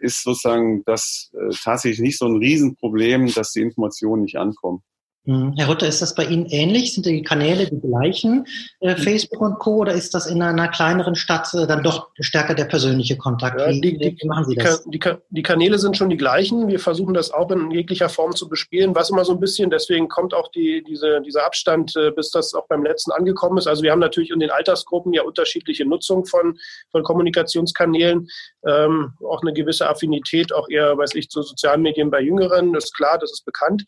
ist 0.00 0.22
sozusagen 0.22 0.82
das 0.86 1.30
tatsächlich 1.62 2.00
nicht 2.00 2.18
so 2.18 2.24
ein 2.24 2.38
Riesenproblem, 2.38 3.30
dass 3.34 3.52
die 3.52 3.60
Informationen 3.60 4.22
nicht 4.22 4.36
ankommen. 4.38 4.82
Hm. 5.28 5.52
Herr 5.58 5.66
Rutter, 5.66 5.86
ist 5.86 6.00
das 6.00 6.14
bei 6.14 6.24
Ihnen 6.24 6.46
ähnlich? 6.46 6.94
Sind 6.94 7.04
die 7.04 7.22
Kanäle 7.22 7.66
die 7.66 7.78
gleichen, 7.78 8.46
äh, 8.80 8.96
Facebook 8.96 9.42
und 9.42 9.58
Co., 9.58 9.76
oder 9.76 9.92
ist 9.92 10.14
das 10.14 10.26
in 10.26 10.40
einer 10.40 10.68
kleineren 10.68 11.14
Stadt 11.16 11.52
äh, 11.52 11.66
dann 11.66 11.82
doch 11.82 12.08
stärker 12.18 12.54
der 12.54 12.64
persönliche 12.64 13.18
Kontakt? 13.18 13.60
Ja, 13.60 13.70
die, 13.70 13.98
die, 13.98 14.16
wie 14.18 14.26
machen 14.26 14.46
Sie 14.46 14.56
das? 14.56 14.84
Die, 14.84 14.98
die, 15.28 15.42
Kanäle 15.42 15.78
sind 15.78 15.98
schon 15.98 16.08
die 16.08 16.16
gleichen. 16.16 16.68
Wir 16.68 16.80
versuchen 16.80 17.12
das 17.12 17.30
auch 17.30 17.50
in 17.50 17.70
jeglicher 17.70 18.08
Form 18.08 18.34
zu 18.34 18.48
bespielen, 18.48 18.94
was 18.94 19.10
immer 19.10 19.22
so 19.26 19.34
ein 19.34 19.40
bisschen, 19.40 19.68
deswegen 19.68 20.08
kommt 20.08 20.32
auch 20.32 20.50
die, 20.50 20.82
diese, 20.88 21.20
dieser 21.20 21.44
Abstand, 21.44 21.94
äh, 21.96 22.10
bis 22.10 22.30
das 22.30 22.54
auch 22.54 22.66
beim 22.66 22.82
letzten 22.82 23.12
angekommen 23.12 23.58
ist. 23.58 23.66
Also 23.66 23.82
wir 23.82 23.92
haben 23.92 23.98
natürlich 23.98 24.30
in 24.30 24.40
den 24.40 24.50
Altersgruppen 24.50 25.12
ja 25.12 25.24
unterschiedliche 25.24 25.84
Nutzung 25.84 26.24
von, 26.24 26.58
von 26.90 27.02
Kommunikationskanälen, 27.02 28.28
ähm, 28.66 29.12
auch 29.22 29.42
eine 29.42 29.52
gewisse 29.52 29.90
Affinität, 29.90 30.54
auch 30.54 30.70
eher, 30.70 30.96
weiß 30.96 31.14
ich, 31.16 31.28
zu 31.28 31.42
sozialen 31.42 31.82
Medien 31.82 32.10
bei 32.10 32.22
Jüngeren, 32.22 32.72
das 32.72 32.84
ist 32.84 32.96
klar, 32.96 33.18
das 33.18 33.30
ist 33.30 33.44
bekannt. 33.44 33.84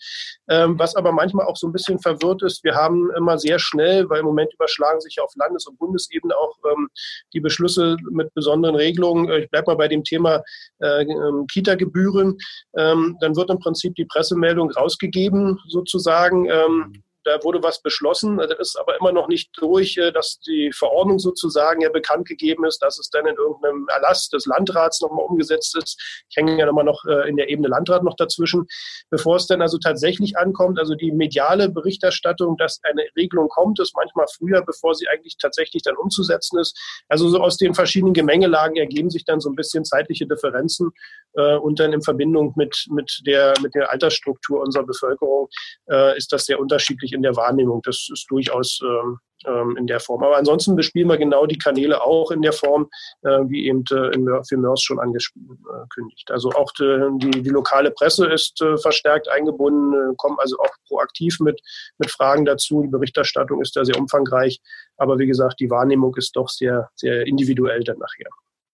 Ähm, 0.51 0.79
was 0.79 0.97
aber 0.97 1.13
manchmal 1.13 1.30
manchmal 1.33 1.47
auch 1.47 1.57
so 1.57 1.67
ein 1.67 1.73
bisschen 1.73 1.99
verwirrt 1.99 2.43
ist. 2.43 2.65
Wir 2.65 2.75
haben 2.75 3.11
immer 3.17 3.39
sehr 3.39 3.59
schnell, 3.59 4.09
weil 4.09 4.21
im 4.21 4.27
Moment 4.27 4.53
überschlagen 4.55 5.01
sich 5.01 5.21
auf 5.21 5.33
Landes- 5.37 5.67
und 5.67 5.79
Bundesebene 5.79 6.37
auch 6.37 6.57
ähm, 6.71 6.89
die 7.33 7.41
Beschlüsse 7.41 7.97
mit 8.11 8.33
besonderen 8.35 8.77
Regelungen. 8.77 9.29
Äh, 9.29 9.41
ich 9.41 9.51
bleibe 9.51 9.71
mal 9.71 9.77
bei 9.77 9.89
dem 9.89 10.05
Thema 10.05 10.43
äh, 10.81 11.03
ähm, 11.03 11.47
Kita-Gebühren. 11.51 12.37
Ähm, 12.77 13.17
dann 13.21 13.37
wird 13.37 13.51
im 13.51 13.59
Prinzip 13.59 13.95
die 13.95 14.05
Pressemeldung 14.05 14.71
rausgegeben, 14.71 15.59
sozusagen. 15.69 16.49
Ähm, 16.49 17.03
da 17.25 17.43
wurde 17.43 17.63
was 17.63 17.83
beschlossen. 17.83 18.39
Das 18.39 18.59
ist 18.59 18.79
aber 18.79 18.99
immer 18.99 19.13
noch 19.13 19.29
nicht 19.29 19.51
durch, 19.59 19.97
äh, 19.97 20.13
dass 20.13 20.41
die 20.41 20.73
Verordnung 20.73 21.19
sozusagen 21.19 21.83
ja 21.83 21.91
bekannt 21.91 22.27
gegeben 22.27 22.65
ist, 22.65 22.79
dass 22.79 22.99
es 22.99 23.11
dann 23.11 23.27
in 23.27 23.37
irgendeinem 23.37 23.87
Erlass 23.89 24.29
des 24.29 24.47
Landrats 24.47 25.01
nochmal 25.01 25.25
umgesetzt 25.27 25.77
ist. 25.77 26.01
Ich 26.29 26.37
hänge 26.37 26.59
ja 26.59 26.69
immer 26.69 26.85
noch 26.85 27.05
äh, 27.05 27.29
in 27.29 27.37
der 27.37 27.49
Ebene 27.49 27.69
Landrat 27.69 28.03
noch 28.03 28.17
dazwischen. 28.17 28.67
Bevor 29.11 29.37
es 29.37 29.47
dann 29.47 29.61
also 29.61 29.79
tatsächlich 29.79 30.37
ankommt, 30.37 30.79
also 30.79 30.95
die 30.95 31.13
mediale 31.13 31.69
Berichterstattung, 31.69 32.57
dass 32.57 32.81
eine 32.83 33.05
Regelung 33.17 33.49
kommt, 33.49 33.81
ist 33.81 33.95
manchmal 33.95 34.27
früher, 34.35 34.63
bevor 34.63 34.95
sie 34.95 35.09
eigentlich 35.09 35.37
tatsächlich 35.37 35.83
dann 35.83 35.97
umzusetzen 35.97 36.59
ist. 36.59 36.79
Also 37.09 37.29
so 37.29 37.41
aus 37.41 37.57
den 37.57 37.75
verschiedenen 37.75 38.15
Gemengelagen 38.15 38.77
ergeben 38.77 39.11
sich 39.11 39.25
dann 39.25 39.41
so 39.41 39.51
ein 39.51 39.57
bisschen 39.57 39.85
zeitliche 39.85 40.27
Differenzen 40.27 40.91
äh, 41.35 41.57
und 41.57 41.81
dann 41.81 41.93
in 41.93 42.03
Verbindung 42.03 42.55
mit, 42.57 42.87
mit, 42.91 43.21
der, 43.27 43.55
mit 43.63 43.75
der 43.75 43.91
Altersstruktur 43.91 44.61
unserer 44.61 44.85
Bevölkerung 44.85 45.49
ist 46.17 46.33
das 46.33 46.45
sehr 46.45 46.61
unterschiedlich 46.61 47.10
unterschiedlich 47.11 47.13
in 47.13 47.23
der 47.23 47.37
Wahrnehmung. 47.37 47.83
Das 47.83 48.09
ist 48.13 48.27
durchaus 48.29 48.81
ähm, 48.83 49.19
ähm, 49.47 49.77
in 49.77 49.87
der 49.87 50.01
Form. 50.01 50.23
Aber 50.23 50.37
ansonsten 50.37 50.77
bespielen 50.77 51.09
wir 51.09 51.17
genau 51.17 51.47
die 51.47 51.59
Kanäle 51.59 52.03
auch 52.03 52.31
in 52.31 52.43
der 52.43 52.53
Form, 52.53 52.89
äh, 53.23 53.41
wie 53.49 53.67
eben 53.67 53.85
äh, 53.91 54.15
in, 54.15 54.27
für 54.47 54.57
MERS 54.57 54.83
schon 54.83 54.99
angekündigt. 54.99 56.31
Also 56.31 56.51
auch 56.51 56.71
die, 56.79 57.31
die, 57.31 57.43
die 57.43 57.51
lokale 57.51 57.91
Presse 57.91 58.27
ist 58.27 58.61
äh, 58.61 58.77
verstärkt 58.77 59.29
eingebunden, 59.29 59.95
äh, 59.95 60.15
kommen 60.17 60.37
also 60.39 60.59
auch 60.59 60.75
proaktiv 60.89 61.41
mit, 61.41 61.61
mit 61.99 62.11
Fragen 62.11 62.45
dazu. 62.45 62.83
Die 62.83 62.89
Berichterstattung 62.89 63.61
ist 63.63 63.77
da 63.77 63.85
sehr 63.85 63.99
umfangreich. 63.99 64.61
Aber 64.97 65.19
wie 65.19 65.27
gesagt, 65.27 65.61
die 65.61 65.71
Wahrnehmung 65.71 66.15
ist 66.17 66.37
doch 66.37 66.49
sehr, 66.49 66.91
sehr 66.95 67.27
individuell 67.27 67.83
dann 67.85 67.99
nachher. 67.99 68.29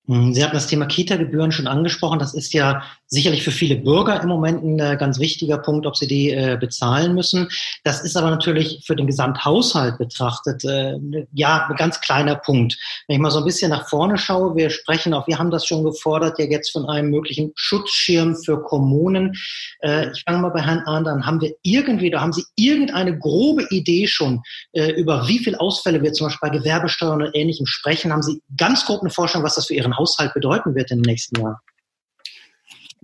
Hm, 0.08 0.32
Sie 0.32 0.42
hatten 0.42 0.54
das 0.54 0.68
Thema 0.68 0.86
Kita-Gebühren 0.86 1.52
schon 1.52 1.66
angesprochen. 1.66 2.18
Das 2.18 2.34
ist 2.34 2.52
ja 2.52 2.82
sicherlich 3.08 3.42
für 3.44 3.50
viele 3.50 3.76
Bürger 3.76 4.20
im 4.20 4.28
Moment 4.28 4.64
ein 4.64 4.78
äh, 4.78 4.96
ganz 4.98 5.18
wichtiger 5.18 5.58
Punkt, 5.58 5.86
ob 5.86 5.96
sie 5.96 6.06
die 6.06 6.30
äh, 6.30 6.56
bezahlen 6.58 7.14
müssen. 7.14 7.48
Das 7.84 8.02
ist 8.02 8.16
aber 8.16 8.30
natürlich 8.30 8.82
für 8.84 8.96
den 8.96 9.06
Gesamthaushalt 9.06 9.98
betrachtet 9.98 10.64
äh, 10.64 10.94
ja 11.32 11.66
ein 11.68 11.76
ganz 11.76 12.00
kleiner 12.00 12.34
Punkt. 12.36 12.76
Wenn 13.06 13.16
ich 13.16 13.22
mal 13.22 13.30
so 13.30 13.38
ein 13.38 13.44
bisschen 13.44 13.70
nach 13.70 13.88
vorne 13.88 14.18
schaue, 14.18 14.56
wir 14.56 14.70
sprechen 14.70 15.14
auch, 15.14 15.26
wir 15.28 15.38
haben 15.38 15.50
das 15.50 15.66
schon 15.66 15.84
gefordert, 15.84 16.38
ja 16.38 16.46
jetzt 16.46 16.70
von 16.70 16.88
einem 16.88 17.10
möglichen 17.10 17.52
Schutzschirm 17.54 18.36
für 18.36 18.62
Kommunen. 18.62 19.34
Äh, 19.80 20.10
ich 20.10 20.22
fange 20.24 20.38
mal 20.38 20.50
bei 20.50 20.62
Herrn 20.62 20.80
Ahn 20.80 21.06
an. 21.06 21.24
Haben 21.26 21.40
wir 21.40 21.54
irgendwie, 21.62 22.10
da 22.10 22.20
haben 22.20 22.32
Sie 22.32 22.44
irgendeine 22.56 23.18
grobe 23.18 23.66
Idee 23.70 24.06
schon, 24.06 24.42
äh, 24.72 24.90
über 24.92 25.28
wie 25.28 25.38
viel 25.38 25.54
Ausfälle 25.56 26.02
wir 26.02 26.12
zum 26.12 26.26
Beispiel 26.26 26.50
bei 26.50 26.56
Gewerbesteuern 26.56 27.22
und 27.22 27.34
Ähnlichem 27.34 27.66
sprechen? 27.66 28.12
Haben 28.12 28.22
Sie 28.22 28.42
ganz 28.56 28.84
grob 28.84 29.00
eine 29.00 29.10
Vorstellung, 29.10 29.44
was 29.44 29.54
das 29.54 29.66
für 29.66 29.74
Ihren 29.74 29.96
Haushalt 29.96 30.34
bedeuten 30.34 30.74
wird 30.74 30.90
im 30.90 31.00
nächsten 31.00 31.40
Jahr? 31.40 31.60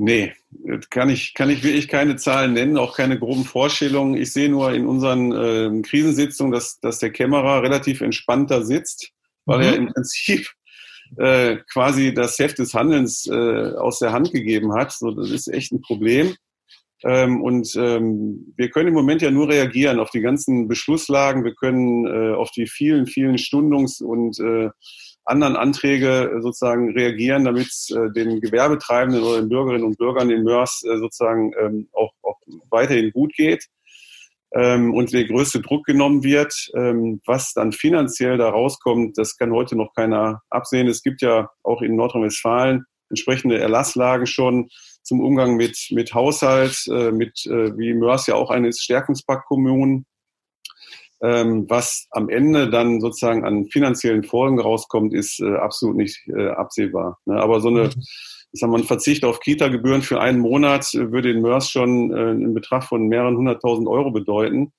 Nee, 0.04 0.32
kann 0.90 1.10
ich, 1.10 1.32
kann 1.32 1.48
ich 1.48 1.62
wirklich 1.62 1.86
keine 1.86 2.16
Zahlen 2.16 2.54
nennen, 2.54 2.76
auch 2.76 2.96
keine 2.96 3.20
groben 3.20 3.44
Vorstellungen. 3.44 4.16
Ich 4.16 4.32
sehe 4.32 4.48
nur 4.48 4.72
in 4.72 4.84
unseren 4.84 5.30
äh, 5.30 5.82
Krisensitzungen, 5.82 6.50
dass, 6.50 6.80
dass 6.80 6.98
der 6.98 7.10
Kämmerer 7.10 7.62
relativ 7.62 8.00
entspannter 8.00 8.64
sitzt, 8.64 9.12
weil 9.44 9.58
mhm. 9.58 9.64
er 9.64 9.74
im 9.76 9.92
Prinzip 9.92 10.50
äh, 11.18 11.58
quasi 11.72 12.12
das 12.12 12.36
Heft 12.40 12.58
des 12.58 12.74
Handelns 12.74 13.28
äh, 13.28 13.74
aus 13.76 14.00
der 14.00 14.10
Hand 14.10 14.32
gegeben 14.32 14.74
hat. 14.74 14.90
So, 14.90 15.12
das 15.12 15.30
ist 15.30 15.46
echt 15.46 15.70
ein 15.70 15.82
Problem. 15.82 16.34
Ähm, 17.04 17.40
und 17.40 17.72
ähm, 17.76 18.52
wir 18.56 18.70
können 18.70 18.88
im 18.88 18.94
Moment 18.94 19.22
ja 19.22 19.30
nur 19.30 19.48
reagieren 19.48 20.00
auf 20.00 20.10
die 20.10 20.20
ganzen 20.20 20.66
Beschlusslagen. 20.66 21.44
Wir 21.44 21.54
können 21.54 22.06
äh, 22.06 22.34
auf 22.34 22.50
die 22.50 22.66
vielen, 22.66 23.06
vielen 23.06 23.38
Stundungs- 23.38 24.02
und 24.02 24.40
äh, 24.40 24.70
anderen 25.24 25.56
Anträge 25.56 26.38
sozusagen 26.40 26.92
reagieren, 26.92 27.44
damit 27.44 27.68
es 27.68 27.90
äh, 27.90 28.10
den 28.12 28.40
Gewerbetreibenden 28.40 29.22
oder 29.22 29.40
den 29.40 29.48
Bürgerinnen 29.48 29.84
und 29.84 29.98
Bürgern 29.98 30.30
in 30.30 30.42
Mörs 30.42 30.82
äh, 30.84 30.98
sozusagen 30.98 31.52
ähm, 31.60 31.88
auch, 31.92 32.12
auch 32.22 32.38
weiterhin 32.70 33.12
gut 33.12 33.32
geht 33.34 33.66
ähm, 34.54 34.94
und 34.94 35.12
der 35.12 35.24
größte 35.24 35.60
Druck 35.60 35.86
genommen 35.86 36.24
wird. 36.24 36.54
Ähm, 36.74 37.20
was 37.26 37.52
dann 37.52 37.72
finanziell 37.72 38.38
da 38.38 38.50
rauskommt, 38.50 39.18
das 39.18 39.36
kann 39.36 39.52
heute 39.52 39.76
noch 39.76 39.94
keiner 39.94 40.42
absehen. 40.50 40.88
Es 40.88 41.02
gibt 41.02 41.22
ja 41.22 41.50
auch 41.62 41.82
in 41.82 41.96
Nordrhein-Westfalen 41.96 42.84
entsprechende 43.08 43.58
Erlasslagen 43.58 44.26
schon 44.26 44.68
zum 45.02 45.20
Umgang 45.20 45.56
mit, 45.56 45.88
mit 45.90 46.14
Haushalt, 46.14 46.86
äh, 46.88 47.12
mit, 47.12 47.44
äh, 47.46 47.76
wie 47.76 47.92
Mörs 47.94 48.26
ja 48.26 48.34
auch 48.34 48.50
eine 48.50 48.72
Stärkungspaktkommun 48.72 50.06
ähm, 51.22 51.66
was 51.68 52.06
am 52.10 52.28
Ende 52.28 52.68
dann 52.68 53.00
sozusagen 53.00 53.44
an 53.44 53.66
finanziellen 53.66 54.24
Folgen 54.24 54.60
rauskommt, 54.60 55.14
ist 55.14 55.40
äh, 55.40 55.54
absolut 55.56 55.96
nicht 55.96 56.20
äh, 56.28 56.48
absehbar. 56.48 57.18
Ne? 57.24 57.40
Aber 57.40 57.60
so 57.60 57.68
eine, 57.68 57.84
mhm. 57.84 57.92
ich 58.52 58.60
sag 58.60 58.68
mal, 58.68 58.80
ein 58.80 58.86
Verzicht 58.86 59.24
auf 59.24 59.40
Kita-Gebühren 59.40 60.02
für 60.02 60.20
einen 60.20 60.40
Monat 60.40 60.92
äh, 60.94 61.12
würde 61.12 61.30
in 61.30 61.40
Mörs 61.40 61.70
schon 61.70 62.10
äh, 62.10 62.30
einen 62.30 62.54
Betrag 62.54 62.84
von 62.84 63.06
mehreren 63.06 63.36
hunderttausend 63.36 63.88
Euro 63.88 64.10
bedeuten. 64.10 64.72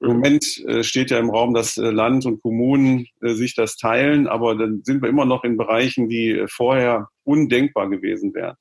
Im 0.00 0.08
mhm. 0.08 0.14
Moment 0.14 0.64
äh, 0.68 0.84
steht 0.84 1.10
ja 1.10 1.18
im 1.18 1.30
Raum, 1.30 1.52
dass 1.52 1.76
äh, 1.76 1.90
Land 1.90 2.24
und 2.26 2.40
Kommunen 2.42 3.06
äh, 3.20 3.34
sich 3.34 3.56
das 3.56 3.76
teilen, 3.76 4.28
aber 4.28 4.54
dann 4.54 4.82
sind 4.84 5.02
wir 5.02 5.08
immer 5.08 5.24
noch 5.24 5.42
in 5.42 5.56
Bereichen, 5.56 6.08
die 6.08 6.30
äh, 6.30 6.46
vorher 6.48 7.08
undenkbar 7.24 7.90
gewesen 7.90 8.32
wären. 8.34 8.54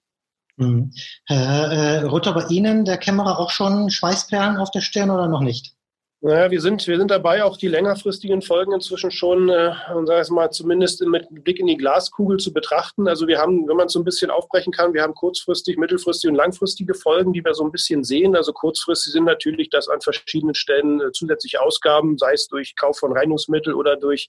Mhm. 0.56 0.91
Herr 1.27 1.72
äh, 1.72 2.03
Rutter, 2.06 2.34
bei 2.34 2.48
Ihnen 2.50 2.84
der 2.84 2.98
Kämmerer 2.98 3.38
auch 3.38 3.51
schon 3.51 3.91
Schweißperlen 3.91 4.58
auf 4.58 4.72
der 4.72 4.82
Stirn 4.82 5.12
oder 5.12 5.27
noch 5.27 5.41
nicht? 5.41 5.76
Naja, 6.20 6.50
wir 6.50 6.62
sind, 6.62 6.88
wir 6.88 6.98
sind 6.98 7.12
dabei, 7.12 7.44
auch 7.44 7.58
die 7.58 7.68
längerfristigen 7.68 8.42
Folgen 8.42 8.74
inzwischen 8.74 9.12
schon, 9.12 9.50
äh, 9.50 9.74
sag 10.06 10.24
ich 10.24 10.32
mal, 10.32 10.50
zumindest 10.50 11.06
mit 11.06 11.28
Blick 11.30 11.60
in 11.60 11.68
die 11.68 11.78
Glaskugel 11.78 12.40
zu 12.40 12.52
betrachten. 12.52 13.08
Also 13.08 13.28
wir 13.28 13.38
haben, 13.38 13.68
wenn 13.68 13.78
man 13.78 13.86
es 13.86 13.94
so 13.94 14.00
ein 14.00 14.04
bisschen 14.04 14.32
aufbrechen 14.32 14.74
kann, 14.74 14.96
wir 14.96 15.04
haben 15.04 15.14
kurzfristig, 15.14 15.78
mittelfristige 15.78 16.32
und 16.32 16.36
langfristige 16.36 16.96
Folgen, 16.96 17.34
die 17.34 17.46
wir 17.46 17.54
so 17.54 17.64
ein 17.64 17.72
bisschen 17.72 18.04
sehen. 18.04 18.36
Also 18.36 18.52
kurzfristig 18.52 19.14
sind 19.14 19.26
natürlich, 19.26 19.70
dass 19.70 19.90
an 19.90 20.02
verschiedenen 20.02 20.56
Stellen 20.56 21.02
äh, 21.02 21.12
zusätzliche 21.12 21.62
Ausgaben, 21.62 22.18
sei 22.18 22.34
es 22.34 22.48
durch 22.48 22.76
Kauf 22.76 22.98
von 22.98 23.16
Reinigungsmittel 23.16 23.76
oder 23.76 23.96
durch 23.96 24.28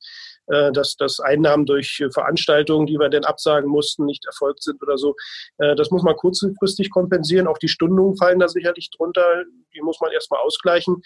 äh, 0.49 0.73
dass, 0.73 0.97
dass 0.97 1.21
Einnahmen 1.21 1.67
durch 1.67 2.03
Veranstaltungen, 2.13 2.87
die 2.87 2.99
wir 2.99 3.11
denn 3.11 3.25
absagen 3.25 3.69
mussten, 3.69 4.07
nicht 4.07 4.25
erfolgt 4.27 4.63
sind 4.63 4.83
oder 4.83 4.97
so. 4.97 5.15
Äh, 5.59 5.77
das 5.77 5.91
muss 5.91 6.03
man 6.03 6.17
kurzfristig 6.17 6.91
kompensieren. 6.91 7.47
Auch 7.47 7.59
die 7.59 7.69
Stundungen 7.69 8.17
fallen 8.17 8.39
da 8.39 8.49
sicherlich 8.49 8.91
drunter. 8.91 9.45
Die 9.75 9.83
muss 9.83 10.01
man 10.01 10.11
erstmal 10.11 10.41
ausgleichen. 10.41 11.03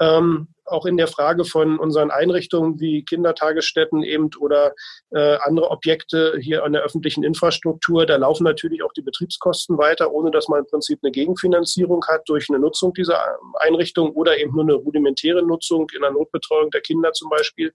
Ähm, 0.00 0.29
um, 0.30 0.48
auch 0.70 0.86
in 0.86 0.96
der 0.96 1.06
Frage 1.06 1.44
von 1.44 1.78
unseren 1.78 2.10
Einrichtungen 2.10 2.80
wie 2.80 3.04
Kindertagesstätten 3.04 4.02
eben 4.02 4.30
oder 4.38 4.74
äh, 5.10 5.36
andere 5.42 5.70
Objekte 5.70 6.38
hier 6.40 6.64
an 6.64 6.72
der 6.72 6.82
öffentlichen 6.82 7.24
Infrastruktur, 7.24 8.06
da 8.06 8.16
laufen 8.16 8.44
natürlich 8.44 8.82
auch 8.82 8.92
die 8.92 9.02
Betriebskosten 9.02 9.78
weiter, 9.78 10.12
ohne 10.12 10.30
dass 10.30 10.48
man 10.48 10.60
im 10.60 10.66
Prinzip 10.66 11.00
eine 11.02 11.10
Gegenfinanzierung 11.10 12.04
hat 12.08 12.22
durch 12.26 12.48
eine 12.48 12.58
Nutzung 12.58 12.94
dieser 12.94 13.20
Einrichtung 13.58 14.12
oder 14.12 14.38
eben 14.38 14.52
nur 14.52 14.62
eine 14.62 14.74
rudimentäre 14.74 15.42
Nutzung 15.42 15.88
in 15.94 16.02
der 16.02 16.12
Notbetreuung 16.12 16.70
der 16.70 16.80
Kinder 16.80 17.12
zum 17.12 17.30
Beispiel. 17.30 17.72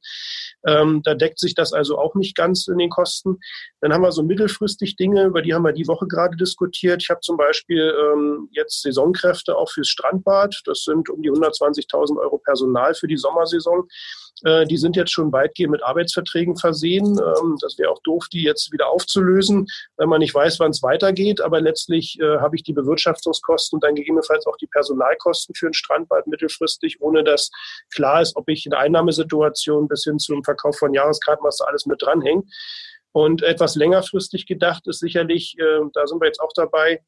Ähm, 0.66 1.02
da 1.04 1.14
deckt 1.14 1.40
sich 1.40 1.56
das 1.56 1.74
also 1.74 1.98
auch 1.98 2.16
nicht 2.16 2.36
ganz 2.36 2.68
in 2.68 2.78
den 2.78 2.90
Kosten. 2.90 3.40
Dann 3.82 3.94
haben 3.94 4.02
wir 4.02 4.12
so 4.12 4.24
mittelfristig 4.24 4.96
Dinge, 4.96 5.26
über 5.26 5.42
die 5.42 5.54
haben 5.54 5.64
wir 5.64 5.74
die 5.74 5.88
Woche 5.88 6.08
gerade 6.08 6.36
diskutiert. 6.38 7.04
Ich 7.04 7.10
habe 7.10 7.20
zum 7.22 7.38
Beispiel 7.38 7.94
ähm, 8.00 8.50
jetzt 8.52 8.82
Saisonkräfte 8.82 9.58
auch 9.58 9.70
fürs 9.70 9.90
Strandbad. 9.90 10.62
Das 10.66 10.84
sind 10.84 11.10
um 11.10 11.22
die 11.22 11.32
120.000 11.32 12.20
Euro 12.20 12.38
Personal 12.38 12.85
Personal 12.86 12.94
für 12.94 13.08
die 13.08 13.18
Sommersaison. 13.18 13.88
Äh, 14.44 14.66
die 14.66 14.78
sind 14.78 14.96
jetzt 14.96 15.12
schon 15.12 15.32
weitgehend 15.32 15.72
mit 15.72 15.84
Arbeitsverträgen 15.84 16.58
versehen. 16.58 17.18
Ähm, 17.20 17.58
das 17.62 17.78
wäre 17.78 17.90
auch 17.90 18.02
doof, 18.04 18.26
die 18.32 18.44
jetzt 18.44 18.72
wieder 18.72 18.90
aufzulösen, 18.90 19.68
wenn 19.98 20.10
man 20.10 20.20
nicht 20.20 20.36
weiß, 20.36 20.60
wann 20.60 20.72
es 20.72 20.84
weitergeht. 20.84 21.42
Aber 21.42 21.62
letztlich 21.62 22.20
äh, 22.20 22.40
habe 22.40 22.56
ich 22.56 22.64
die 22.64 22.74
Bewirtschaftungskosten 22.74 23.78
und 23.78 23.84
dann 23.84 23.96
gegebenenfalls 23.96 24.46
auch 24.46 24.58
die 24.58 24.68
Personalkosten 24.68 25.56
für 25.56 25.68
ein 25.68 25.74
Strandbad 25.74 26.28
mittelfristig, 26.28 27.02
ohne 27.02 27.24
dass 27.24 27.50
klar 27.94 28.22
ist, 28.22 28.36
ob 28.36 28.50
ich 28.50 28.66
in 28.66 28.72
der 28.72 28.80
Einnahmesituation 28.80 29.88
bis 29.88 30.04
hin 30.04 30.20
zum 30.20 30.44
Verkauf 30.44 30.78
von 30.78 30.94
Jahreskarten, 30.94 31.46
was 31.46 31.58
da 31.58 31.66
alles 31.66 31.86
mit 31.86 32.02
dranhängt. 32.02 32.46
Und 33.14 33.44
etwas 33.44 33.76
längerfristig 33.76 34.46
gedacht 34.46 34.86
ist 34.88 35.00
sicherlich, 35.00 35.56
äh, 35.58 35.80
da 35.94 36.06
sind 36.06 36.20
wir 36.20 36.28
jetzt 36.28 36.42
auch 36.42 36.52
dabei, 36.54 37.02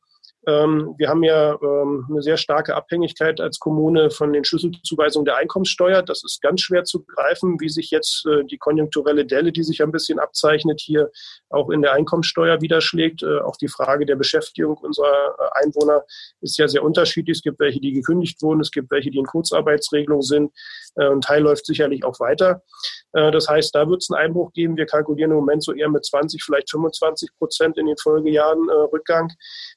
wir 0.45 1.09
haben 1.09 1.23
ja 1.23 1.57
ähm, 1.61 2.05
eine 2.09 2.21
sehr 2.21 2.37
starke 2.37 2.75
Abhängigkeit 2.75 3.41
als 3.41 3.59
Kommune 3.59 4.09
von 4.09 4.31
den 4.31 4.45
Schlüsselzuweisungen 4.45 5.25
der 5.25 5.35
Einkommenssteuer. 5.35 6.01
Das 6.03 6.23
ist 6.23 6.41
ganz 6.41 6.61
schwer 6.61 6.85
zu 6.85 7.03
greifen, 7.03 7.59
wie 7.59 7.69
sich 7.69 7.91
jetzt 7.91 8.25
äh, 8.25 8.45
die 8.45 8.57
konjunkturelle 8.57 9.25
Delle, 9.25 9.51
die 9.51 9.63
sich 9.63 9.83
ein 9.83 9.91
bisschen 9.91 10.19
abzeichnet, 10.19 10.79
hier 10.79 11.11
auch 11.49 11.69
in 11.69 11.81
der 11.81 11.93
Einkommenssteuer 11.93 12.61
widerschlägt. 12.61 13.23
Äh, 13.23 13.39
auch 13.39 13.57
die 13.57 13.67
Frage 13.67 14.05
der 14.05 14.15
Beschäftigung 14.15 14.77
unserer 14.77 15.35
äh, 15.37 15.65
Einwohner 15.65 16.03
ist 16.39 16.57
ja 16.57 16.67
sehr 16.67 16.83
unterschiedlich. 16.83 17.37
Es 17.37 17.43
gibt 17.43 17.59
welche, 17.59 17.81
die 17.81 17.91
gekündigt 17.91 18.41
wurden, 18.41 18.61
es 18.61 18.71
gibt 18.71 18.89
welche, 18.91 19.11
die 19.11 19.17
in 19.17 19.25
Kurzarbeitsregelung 19.25 20.21
sind. 20.21 20.51
Ein 20.95 21.21
Teil 21.21 21.43
läuft 21.43 21.65
sicherlich 21.67 22.03
auch 22.03 22.19
weiter. 22.19 22.63
Das 23.11 23.47
heißt, 23.47 23.75
da 23.75 23.87
wird 23.87 24.01
es 24.01 24.09
einen 24.09 24.19
Einbruch 24.19 24.51
geben. 24.53 24.77
Wir 24.77 24.87
kalkulieren 24.87 25.31
im 25.31 25.37
Moment 25.37 25.63
so 25.63 25.73
eher 25.73 25.89
mit 25.89 26.03
20, 26.03 26.43
vielleicht 26.43 26.71
25 26.71 27.29
Prozent 27.37 27.77
in 27.77 27.85
den 27.85 27.97
Folgejahren 27.97 28.67
Rückgang. 28.69 29.31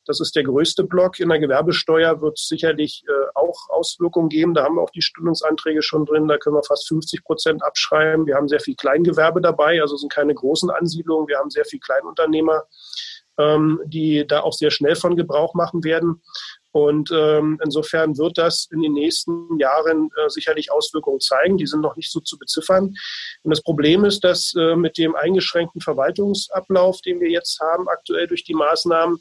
Das 0.06 0.20
ist 0.20 0.34
der 0.34 0.44
größte 0.50 0.84
Block. 0.84 1.20
In 1.20 1.28
der 1.28 1.38
Gewerbesteuer 1.38 2.20
wird 2.20 2.38
es 2.38 2.48
sicherlich 2.48 3.04
äh, 3.08 3.12
auch 3.34 3.68
Auswirkungen 3.70 4.28
geben. 4.28 4.54
Da 4.54 4.64
haben 4.64 4.76
wir 4.76 4.82
auch 4.82 4.90
die 4.90 5.02
Stundungsanträge 5.02 5.82
schon 5.82 6.06
drin. 6.06 6.28
Da 6.28 6.38
können 6.38 6.56
wir 6.56 6.62
fast 6.62 6.88
50 6.88 7.24
Prozent 7.24 7.62
abschreiben. 7.62 8.26
Wir 8.26 8.36
haben 8.36 8.48
sehr 8.48 8.60
viel 8.60 8.74
Kleingewerbe 8.74 9.40
dabei, 9.40 9.80
also 9.80 9.96
sind 9.96 10.12
keine 10.12 10.34
großen 10.34 10.70
Ansiedlungen. 10.70 11.28
Wir 11.28 11.38
haben 11.38 11.50
sehr 11.50 11.64
viel 11.64 11.80
Kleinunternehmer, 11.80 12.64
ähm, 13.38 13.80
die 13.84 14.26
da 14.26 14.40
auch 14.40 14.52
sehr 14.52 14.70
schnell 14.70 14.96
von 14.96 15.16
Gebrauch 15.16 15.54
machen 15.54 15.84
werden. 15.84 16.22
Und 16.72 17.10
ähm, 17.12 17.58
insofern 17.64 18.16
wird 18.16 18.38
das 18.38 18.68
in 18.70 18.80
den 18.82 18.92
nächsten 18.92 19.58
Jahren 19.58 20.10
äh, 20.16 20.28
sicherlich 20.28 20.70
Auswirkungen 20.70 21.20
zeigen. 21.20 21.56
Die 21.56 21.66
sind 21.66 21.80
noch 21.80 21.96
nicht 21.96 22.12
so 22.12 22.20
zu 22.20 22.38
beziffern. 22.38 22.94
Und 23.42 23.50
das 23.50 23.62
Problem 23.62 24.04
ist, 24.04 24.22
dass 24.22 24.54
äh, 24.56 24.76
mit 24.76 24.96
dem 24.96 25.16
eingeschränkten 25.16 25.80
Verwaltungsablauf, 25.80 27.00
den 27.00 27.20
wir 27.20 27.28
jetzt 27.28 27.58
haben, 27.60 27.88
aktuell 27.88 28.28
durch 28.28 28.44
die 28.44 28.54
Maßnahmen, 28.54 29.20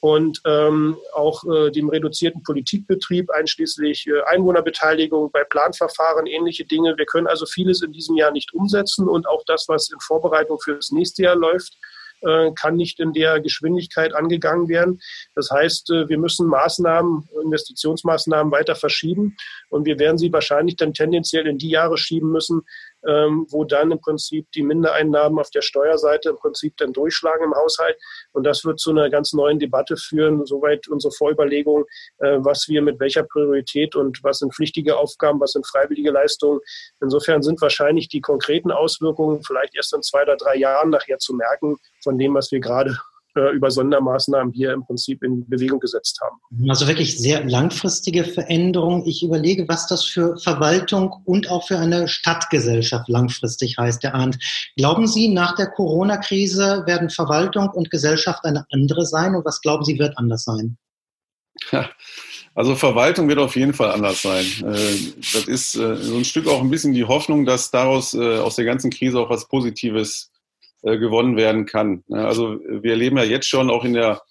und 0.00 0.40
ähm, 0.46 0.96
auch 1.12 1.44
äh, 1.44 1.70
dem 1.70 1.90
reduzierten 1.90 2.42
Politikbetrieb, 2.42 3.30
einschließlich 3.30 4.06
äh, 4.06 4.22
Einwohnerbeteiligung 4.22 5.30
bei 5.30 5.44
Planverfahren, 5.44 6.26
ähnliche 6.26 6.64
Dinge. 6.64 6.96
Wir 6.96 7.06
können 7.06 7.26
also 7.26 7.44
vieles 7.44 7.82
in 7.82 7.92
diesem 7.92 8.16
Jahr 8.16 8.32
nicht 8.32 8.54
umsetzen 8.54 9.08
und 9.08 9.28
auch 9.28 9.44
das, 9.46 9.66
was 9.68 9.90
in 9.90 10.00
Vorbereitung 10.00 10.58
für 10.58 10.76
das 10.76 10.90
nächste 10.90 11.24
Jahr 11.24 11.36
läuft, 11.36 11.76
äh, 12.22 12.50
kann 12.52 12.76
nicht 12.76 13.00
in 13.00 13.12
der 13.12 13.40
Geschwindigkeit 13.40 14.14
angegangen 14.14 14.68
werden. 14.68 15.00
Das 15.34 15.50
heißt, 15.50 15.90
äh, 15.90 16.08
wir 16.08 16.18
müssen 16.18 16.46
Maßnahmen, 16.46 17.28
Investitionsmaßnahmen 17.42 18.52
weiter 18.52 18.76
verschieben 18.76 19.36
und 19.68 19.86
wir 19.86 19.98
werden 19.98 20.18
sie 20.18 20.32
wahrscheinlich 20.32 20.76
dann 20.76 20.94
tendenziell 20.94 21.46
in 21.46 21.58
die 21.58 21.70
Jahre 21.70 21.96
schieben 21.96 22.30
müssen, 22.30 22.62
ähm, 23.06 23.46
wo 23.50 23.64
dann 23.64 23.90
im 23.90 24.00
Prinzip 24.00 24.50
die 24.52 24.62
Mindereinnahmen 24.62 25.38
auf 25.38 25.50
der 25.50 25.62
Steuerseite 25.62 26.30
im 26.30 26.36
Prinzip 26.36 26.76
dann 26.76 26.92
durchschlagen 26.92 27.44
im 27.44 27.54
Haushalt. 27.54 27.96
Und 28.32 28.44
das 28.44 28.64
wird 28.64 28.80
zu 28.80 28.90
einer 28.90 29.10
ganz 29.10 29.32
neuen 29.32 29.58
Debatte 29.58 29.96
führen, 29.96 30.44
soweit 30.46 30.88
unsere 30.88 31.12
Vorüberlegung, 31.12 31.84
äh, 32.18 32.38
was 32.38 32.68
wir 32.68 32.82
mit 32.82 33.00
welcher 33.00 33.22
Priorität 33.22 33.96
und 33.96 34.22
was 34.22 34.38
sind 34.38 34.54
pflichtige 34.54 34.96
Aufgaben, 34.96 35.40
was 35.40 35.52
sind 35.52 35.66
freiwillige 35.66 36.10
Leistungen. 36.10 36.60
Insofern 37.00 37.42
sind 37.42 37.60
wahrscheinlich 37.60 38.08
die 38.08 38.20
konkreten 38.20 38.70
Auswirkungen 38.70 39.42
vielleicht 39.42 39.74
erst 39.74 39.94
in 39.94 40.02
zwei 40.02 40.22
oder 40.22 40.36
drei 40.36 40.56
Jahren 40.56 40.90
nachher 40.90 41.18
zu 41.18 41.34
merken 41.34 41.76
von 42.02 42.18
dem, 42.18 42.34
was 42.34 42.50
wir 42.52 42.60
gerade 42.60 42.96
äh, 43.36 43.54
über 43.54 43.70
Sondermaßnahmen 43.70 44.52
hier 44.52 44.72
im 44.72 44.84
Prinzip 44.84 45.22
in 45.22 45.48
Bewegung 45.48 45.78
gesetzt 45.78 46.20
haben. 46.20 46.40
Also 46.68 46.88
wirklich 46.88 47.16
sehr 47.16 47.44
langfristige 47.44 48.24
Veränderungen. 48.24 49.06
Ich 49.06 49.22
überlege, 49.22 49.68
was 49.68 49.86
das 49.86 50.04
für 50.04 50.36
Verwaltung 50.36 51.14
und 51.24 51.48
auch 51.48 51.66
für 51.68 51.78
eine 51.78 52.08
Stadtgesellschaft 52.08 53.08
langfristig 53.08 53.78
heißt, 53.78 54.02
Herr 54.02 54.14
Arndt. 54.14 54.38
Glauben 54.76 55.06
Sie, 55.06 55.28
nach 55.28 55.54
der 55.54 55.68
Corona-Krise 55.68 56.82
werden 56.86 57.08
Verwaltung 57.08 57.68
und 57.70 57.90
Gesellschaft 57.90 58.44
eine 58.44 58.66
andere 58.72 59.06
sein 59.06 59.36
und 59.36 59.44
was 59.44 59.60
glauben 59.60 59.84
Sie, 59.84 59.98
wird 59.98 60.18
anders 60.18 60.42
sein? 60.44 60.76
Also 62.52 62.74
Verwaltung 62.74 63.28
wird 63.28 63.38
auf 63.38 63.54
jeden 63.54 63.74
Fall 63.74 63.92
anders 63.92 64.22
sein. 64.22 64.44
Äh, 64.44 64.96
das 65.32 65.44
ist 65.46 65.76
äh, 65.76 65.94
so 65.94 66.16
ein 66.16 66.24
Stück 66.24 66.48
auch 66.48 66.60
ein 66.60 66.68
bisschen 66.68 66.92
die 66.92 67.04
Hoffnung, 67.04 67.46
dass 67.46 67.70
daraus 67.70 68.12
aus 68.12 68.56
der 68.56 68.64
ganzen 68.64 68.90
Krise 68.90 69.20
auch 69.20 69.30
was 69.30 69.46
Positives 69.46 70.29
äh, 70.82 70.96
gewonnen 70.96 71.36
werden 71.36 71.66
kann. 71.66 72.04
Also 72.10 72.58
wir 72.58 72.92
erleben 72.92 73.18
ja 73.18 73.24
jetzt 73.24 73.46
schon 73.46 73.68
auch 73.68 73.84
in 73.84 73.92
der 73.92 74.22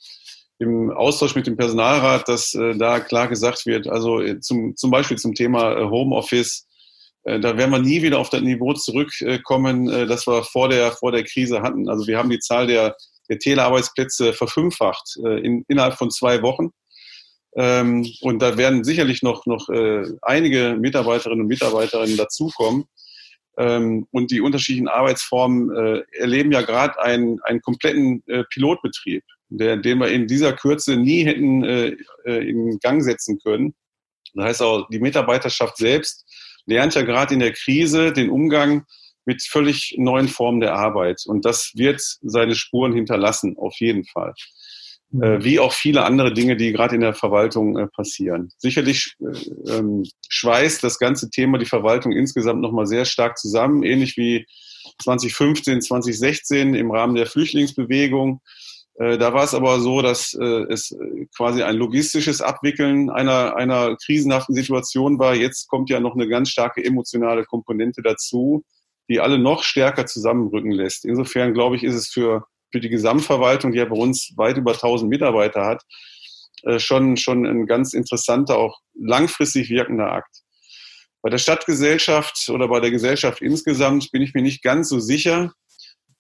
im 0.58 0.92
Austausch 0.92 1.36
mit 1.36 1.48
dem 1.48 1.56
Personalrat, 1.56 2.28
dass 2.28 2.54
äh, 2.56 2.76
da 2.76 3.00
klar 3.00 3.28
gesagt 3.28 3.66
wird, 3.66 3.88
also 3.88 4.20
äh, 4.20 4.40
zum, 4.40 4.76
zum 4.76 4.92
Beispiel 4.92 5.18
zum 5.18 5.36
Thema 5.36 5.90
Homeoffice, 5.90 6.66
da 7.24 7.58
werden 7.58 7.72
wir 7.72 7.80
nie 7.80 8.02
wieder 8.02 8.18
auf 8.18 8.30
das 8.30 8.42
Niveau 8.42 8.74
zurückkommen, 8.74 9.86
das 10.08 10.26
wir 10.26 10.42
vor 10.44 10.70
der, 10.70 10.94
vor 10.94 11.12
der 11.12 11.26
Krise 11.26 11.62
hatten. 11.62 11.90
Also 11.90 12.08
wir 12.08 12.18
haben 12.18 12.30
die 12.30 12.40
Zahl 12.40 12.66
der, 12.66 12.96
der 13.28 13.38
Telearbeitsplätze 13.38 14.32
verfünffacht 14.32 15.18
in, 15.18 15.66
innerhalb 15.68 15.96
von 15.96 16.10
zwei 16.12 16.42
Wochen. 16.42 16.70
Ähm, 17.58 18.10
und 18.22 18.42
da 18.42 18.58
werden 18.58 18.86
sicherlich 18.86 19.22
noch, 19.22 19.46
noch 19.46 19.68
einige 20.22 20.78
Mitarbeiterinnen 20.80 21.42
und 21.42 21.48
Mitarbeiterinnen 21.50 22.16
dazukommen. 22.16 22.86
Ähm, 23.60 24.08
und 24.12 24.32
die 24.32 24.40
unterschiedlichen 24.40 24.88
Arbeitsformen 24.88 25.76
äh, 25.76 26.04
erleben 26.18 26.52
ja 26.54 26.62
gerade 26.62 27.00
einen, 27.02 27.42
einen 27.44 27.62
kompletten 27.62 28.24
äh, 28.28 28.46
Pilotbetrieb, 28.46 29.24
der, 29.50 29.76
den 29.76 30.00
wir 30.00 30.08
in 30.08 30.28
dieser 30.28 30.54
Kürze 30.54 30.96
nie 30.96 31.26
hätten 31.26 31.64
äh, 31.66 31.98
äh, 32.24 32.50
in 32.50 32.80
Gang 32.80 33.04
setzen 33.04 33.38
können. 33.44 33.76
Das 34.34 34.46
heißt 34.46 34.62
auch, 34.62 34.88
die 34.90 35.00
Mitarbeiterschaft 35.00 35.76
selbst 35.76 36.26
lernt 36.66 36.96
ja 36.96 37.02
gerade 37.02 37.34
in 37.34 37.42
der 37.42 37.52
Krise 37.52 38.14
den 38.14 38.30
Umgang 38.30 38.86
mit 39.26 39.44
völlig 39.44 39.96
neuen 39.98 40.30
Formen 40.30 40.62
der 40.62 40.76
Arbeit. 40.76 41.24
Und 41.26 41.44
das 41.44 41.74
wird 41.76 42.02
seine 42.22 42.56
Spuren 42.56 42.94
hinterlassen, 42.94 43.58
auf 43.58 43.76
jeden 43.80 44.06
Fall. 44.06 44.34
Äh, 45.12 45.44
wie 45.44 45.60
auch 45.60 45.74
viele 45.74 46.04
andere 46.04 46.34
Dinge, 46.34 46.56
die 46.56 46.72
gerade 46.72 46.94
in 46.94 47.02
der 47.02 47.16
Verwaltung 47.16 47.78
äh, 47.78 47.88
passieren. 47.88 48.52
Sicherlich 48.60 49.16
äh, 49.20 49.78
ähm, 49.78 50.04
schweißt 50.30 50.84
das 50.84 51.00
ganze 51.00 51.32
Thema 51.32 51.58
die 51.58 51.66
Verwaltung 51.66 52.12
insgesamt 52.12 52.62
nochmal 52.62 52.86
sehr 52.86 53.06
stark 53.06 53.40
zusammen, 53.40 53.82
ähnlich 53.82 54.18
wie 54.18 54.46
2015, 55.02 55.82
2016 55.82 56.76
im 56.76 56.92
Rahmen 56.92 57.16
der 57.16 57.26
Flüchtlingsbewegung. 57.26 58.42
Äh, 59.00 59.18
da 59.18 59.34
war 59.34 59.44
es 59.46 59.56
aber 59.56 59.80
so, 59.80 60.04
dass 60.04 60.36
es 60.36 60.96
quasi 61.36 61.64
ein 61.64 61.78
logistisches 61.78 62.42
Abwickeln 62.42 63.10
einer, 63.10 63.56
einer 63.56 63.96
krisenhaften 63.96 64.54
Situation 64.54 65.18
war. 65.18 65.34
Jetzt 65.34 65.70
kommt 65.70 65.90
ja 65.90 66.00
noch 66.00 66.14
eine 66.14 66.28
ganz 66.28 66.50
starke 66.50 66.84
emotionale 66.84 67.46
Komponente 67.46 68.04
dazu, 68.04 68.64
die 69.10 69.20
alle 69.20 69.40
noch 69.40 69.64
stärker 69.64 70.06
zusammenrücken 70.06 70.72
lässt. 70.72 71.06
Insofern 71.06 71.56
glaube 71.56 71.78
ich, 71.78 71.84
ist 71.84 71.96
es 71.96 72.10
für 72.10 72.46
für 72.72 72.80
die 72.80 72.90
Gesamtverwaltung, 72.90 73.72
die 73.72 73.80
ja 73.80 73.86
bei 73.86 73.96
uns 73.96 74.34
weit 74.36 74.58
über 74.58 74.74
1000 74.74 75.10
Mitarbeiter 75.10 75.66
hat, 75.66 75.84
äh, 76.64 76.80
schon, 76.80 77.18
schon 77.18 77.46
ein 77.46 77.66
ganz 77.66 77.94
interessanter, 77.94 78.58
auch 78.58 78.80
langfristig 78.94 79.70
wirkender 79.70 80.12
Akt. 80.12 80.44
Bei 81.22 81.30
der 81.30 81.38
Stadtgesellschaft 81.38 82.50
oder 82.50 82.68
bei 82.68 82.80
der 82.80 82.92
Gesellschaft 82.92 83.42
insgesamt 83.42 84.12
bin 84.12 84.22
ich 84.22 84.34
mir 84.34 84.42
nicht 84.42 84.64
ganz 84.64 84.90
so 84.90 85.00
sicher, 85.00 85.54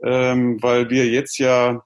ähm, 0.04 0.62
weil 0.62 0.90
wir 0.90 1.08
jetzt 1.08 1.38
ja 1.38 1.84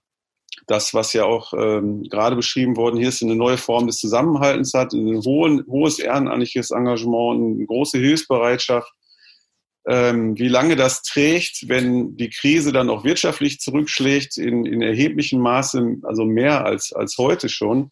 das, 0.68 0.94
was 0.94 1.14
ja 1.14 1.26
auch 1.26 1.54
ähm, 1.54 2.04
gerade 2.04 2.36
beschrieben 2.36 2.78
worden 2.78 2.98
hier 2.98 3.10
ist, 3.10 3.22
eine 3.22 3.36
neue 3.36 3.58
Form 3.58 3.88
des 3.88 3.98
Zusammenhaltens 3.98 4.74
hat, 4.74 4.94
ein 4.94 5.24
hohes 5.24 6.00
ehrenamtliches 6.00 6.72
Engagement, 6.72 7.58
eine 7.58 7.66
große 7.66 7.98
Hilfsbereitschaft, 7.98 8.92
ähm, 9.88 10.38
wie 10.38 10.48
lange 10.48 10.76
das 10.76 11.02
trägt, 11.02 11.68
wenn 11.68 12.16
die 12.16 12.30
Krise 12.30 12.72
dann 12.72 12.90
auch 12.90 13.04
wirtschaftlich 13.04 13.60
zurückschlägt, 13.60 14.38
in, 14.38 14.66
in 14.66 14.82
erheblichem 14.82 15.42
Maße, 15.42 15.98
also 16.04 16.26
mehr 16.26 16.66
als, 16.66 16.94
als 16.94 17.18
heute 17.18 17.50
schon, 17.50 17.92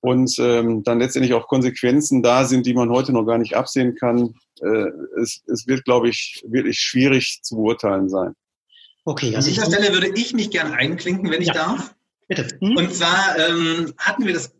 und 0.00 0.36
ähm, 0.40 0.82
dann 0.82 0.98
letztendlich 0.98 1.32
auch 1.32 1.46
Konsequenzen 1.46 2.24
da 2.24 2.44
sind, 2.44 2.66
die 2.66 2.74
man 2.74 2.90
heute 2.90 3.12
noch 3.12 3.24
gar 3.24 3.38
nicht 3.38 3.54
absehen 3.54 3.94
kann. 3.94 4.34
Äh, 4.60 4.88
es, 5.20 5.42
es 5.46 5.68
wird, 5.68 5.84
glaube 5.84 6.08
ich, 6.08 6.42
wirklich 6.44 6.80
schwierig 6.80 7.38
zu 7.42 7.54
beurteilen 7.54 8.08
sein. 8.08 8.34
Okay, 9.04 9.34
also 9.36 9.48
an 9.48 9.54
dieser 9.54 9.66
Stelle 9.66 9.92
würde 9.92 10.10
ich 10.18 10.32
mich 10.32 10.50
gerne 10.50 10.74
einklinken, 10.74 11.30
wenn 11.30 11.40
ich 11.40 11.48
ja. 11.48 11.54
darf. 11.54 11.94
Bitte. 12.26 12.48
Hm? 12.60 12.76
Und 12.76 12.92
zwar 12.92 13.36
ähm, 13.38 13.92
hatten 13.96 14.26
wir 14.26 14.32
das 14.32 14.52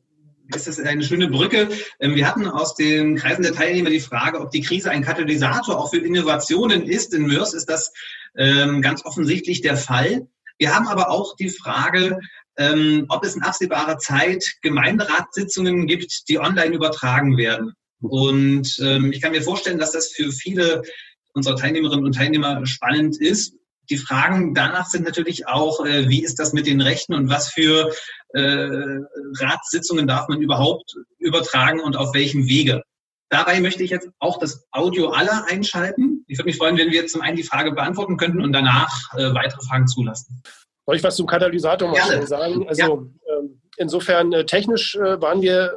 ist 0.55 0.67
das 0.67 0.79
eine 0.81 1.03
schöne 1.03 1.29
Brücke. 1.29 1.69
Ähm, 2.01 2.15
wir 2.15 2.27
hatten 2.27 2.47
aus 2.47 2.75
den 2.75 3.17
Kreisen 3.17 3.43
der 3.43 3.55
Teilnehmer 3.55 3.91
die 3.91 4.01
Frage, 4.01 4.41
ob 4.41 4.51
die 4.51 4.61
Krise 4.61 4.91
ein 4.91 5.03
Katalysator 5.03 5.79
auch 5.79 5.91
für 5.91 5.99
Innovationen 5.99 6.83
ist. 6.83 7.15
In 7.15 7.27
Mörs 7.27 7.55
ist 7.55 7.69
das 7.69 7.93
ähm, 8.37 8.83
ganz 8.83 9.05
offensichtlich 9.05 9.61
der 9.61 9.77
Fall. 9.77 10.29
Wir 10.59 10.75
haben 10.75 10.89
aber 10.89 11.11
auch 11.11 11.37
die 11.37 11.51
Frage, 11.51 12.19
ähm, 12.57 13.07
ob 13.09 13.25
es 13.25 13.35
in 13.35 13.43
absehbarer 13.43 13.99
Zeit 13.99 14.45
Gemeinderatssitzungen 14.63 15.87
gibt, 15.87 16.29
die 16.29 16.39
online 16.39 16.75
übertragen 16.75 17.37
werden. 17.37 17.73
Und 18.01 18.81
ich 19.13 19.21
kann 19.21 19.31
mir 19.31 19.43
vorstellen, 19.43 19.79
dass 19.79 19.93
das 19.93 20.09
für 20.09 20.33
viele 20.33 20.83
unserer 21.35 21.57
Teilnehmerinnen 21.57 22.05
und 22.05 22.17
Teilnehmer 22.17 22.67
spannend 22.67 23.21
ist. 23.21 23.55
Die 23.91 23.99
Fragen 23.99 24.55
danach 24.55 24.87
sind 24.87 25.05
natürlich 25.05 25.49
auch, 25.49 25.85
äh, 25.85 26.09
wie 26.09 26.23
ist 26.23 26.39
das 26.39 26.53
mit 26.53 26.67
den 26.67 26.81
Rechten 26.81 27.15
und 27.15 27.29
was 27.29 27.49
für 27.49 27.93
äh, 28.35 29.01
Ratssitzungen 29.41 30.07
darf 30.07 30.29
man 30.29 30.41
überhaupt 30.41 30.95
übertragen 31.19 31.81
und 31.81 31.97
auf 31.97 32.15
welchem 32.15 32.47
Wege. 32.47 32.83
Dabei 33.29 33.61
möchte 33.61 33.83
ich 33.83 33.91
jetzt 33.91 34.11
auch 34.19 34.39
das 34.39 34.67
Audio 34.73 35.09
aller 35.09 35.47
einschalten. 35.49 36.25
Ich 36.29 36.39
würde 36.39 36.51
mich 36.51 36.59
freuen, 36.59 36.77
wenn 36.77 36.91
wir 36.91 37.07
zum 37.07 37.23
einen 37.23 37.37
die 37.37 37.43
Frage 37.43 37.73
beantworten 37.73 38.19
könnten 38.19 38.43
und 38.43 38.53
danach 38.53 38.91
äh, 39.17 39.33
weitere 39.33 39.61
Fragen 39.69 39.87
zulassen. 39.87 40.43
Soll 40.85 40.97
ich 40.97 41.03
was 41.03 41.17
zum 41.17 41.27
Katalysator 41.27 41.91
mal 41.91 42.27
sagen? 42.27 42.69
Also 42.69 42.83
ja. 42.83 43.39
ähm, 43.39 43.63
insofern 43.79 44.33
äh, 44.33 44.45
technisch 44.45 44.97
äh, 44.97 45.21
waren 45.21 45.41
wir 45.41 45.73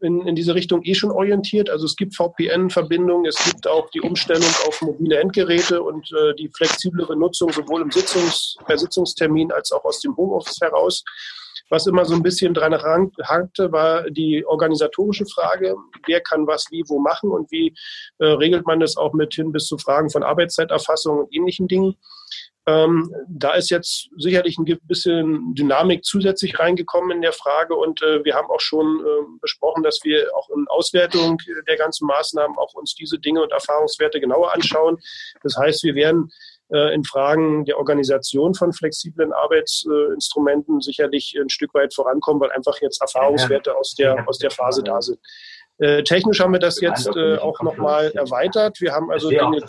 in, 0.00 0.26
in 0.26 0.34
diese 0.34 0.54
Richtung 0.54 0.82
eh 0.84 0.94
schon 0.94 1.10
orientiert. 1.10 1.70
Also 1.70 1.86
es 1.86 1.96
gibt 1.96 2.14
VPN-Verbindungen, 2.14 3.26
es 3.26 3.42
gibt 3.44 3.66
auch 3.66 3.88
die 3.90 4.00
Umstellung 4.00 4.48
auf 4.66 4.80
mobile 4.82 5.18
Endgeräte 5.18 5.82
und 5.82 6.10
äh, 6.12 6.34
die 6.34 6.50
flexiblere 6.54 7.16
Nutzung 7.16 7.50
sowohl 7.52 7.82
im 7.82 7.90
Sitzungs-, 7.90 8.56
per 8.64 8.78
Sitzungstermin 8.78 9.52
als 9.52 9.72
auch 9.72 9.84
aus 9.84 10.00
dem 10.00 10.16
Homeoffice 10.16 10.58
heraus. 10.60 11.04
Was 11.70 11.86
immer 11.86 12.04
so 12.04 12.14
ein 12.14 12.22
bisschen 12.22 12.54
dran 12.54 12.74
hankte, 12.74 13.72
war 13.72 14.10
die 14.10 14.44
organisatorische 14.46 15.26
Frage, 15.26 15.76
wer 16.06 16.20
kann 16.20 16.46
was 16.46 16.66
wie 16.70 16.82
wo 16.86 16.98
machen 16.98 17.30
und 17.30 17.50
wie 17.50 17.74
äh, 18.18 18.26
regelt 18.26 18.66
man 18.66 18.80
das 18.80 18.96
auch 18.96 19.12
mit 19.12 19.34
hin 19.34 19.52
bis 19.52 19.66
zu 19.66 19.78
Fragen 19.78 20.10
von 20.10 20.22
Arbeitszeiterfassung 20.22 21.18
und 21.18 21.34
ähnlichen 21.34 21.68
Dingen. 21.68 21.96
Ähm, 22.68 23.10
da 23.28 23.54
ist 23.54 23.70
jetzt 23.70 24.10
sicherlich 24.18 24.58
ein 24.58 24.66
bisschen 24.82 25.54
Dynamik 25.54 26.04
zusätzlich 26.04 26.58
reingekommen 26.58 27.12
in 27.12 27.22
der 27.22 27.32
Frage 27.32 27.74
und 27.74 28.02
äh, 28.02 28.22
wir 28.24 28.34
haben 28.34 28.50
auch 28.50 28.60
schon 28.60 29.00
äh, 29.00 29.38
besprochen, 29.40 29.82
dass 29.82 30.00
wir 30.04 30.28
auch 30.36 30.50
in 30.50 30.66
Auswertung 30.68 31.38
der 31.66 31.76
ganzen 31.76 32.06
Maßnahmen 32.06 32.58
auch 32.58 32.74
uns 32.74 32.94
diese 32.94 33.18
Dinge 33.18 33.42
und 33.42 33.52
Erfahrungswerte 33.52 34.20
genauer 34.20 34.52
anschauen. 34.54 34.98
Das 35.42 35.56
heißt, 35.56 35.82
wir 35.84 35.94
werden 35.94 36.30
in 36.70 37.02
Fragen 37.04 37.64
der 37.64 37.78
Organisation 37.78 38.54
von 38.54 38.74
flexiblen 38.74 39.32
Arbeitsinstrumenten 39.32 40.82
sicherlich 40.82 41.34
ein 41.40 41.48
Stück 41.48 41.72
weit 41.72 41.94
vorankommen, 41.94 42.40
weil 42.42 42.52
einfach 42.52 42.78
jetzt 42.82 43.00
Erfahrungswerte 43.00 43.74
aus 43.74 43.94
der, 43.94 44.28
aus 44.28 44.38
der 44.38 44.50
Phase 44.50 44.82
da 44.82 45.00
sind. 45.00 45.18
Äh, 45.80 46.02
technisch 46.02 46.40
haben 46.40 46.52
wir 46.52 46.58
das 46.58 46.80
jetzt 46.80 47.08
äh, 47.14 47.36
auch 47.36 47.62
nochmal 47.62 48.10
erweitert. 48.10 48.80
Wir 48.80 48.92
haben 48.92 49.12
also 49.12 49.28
Dinge 49.28 49.64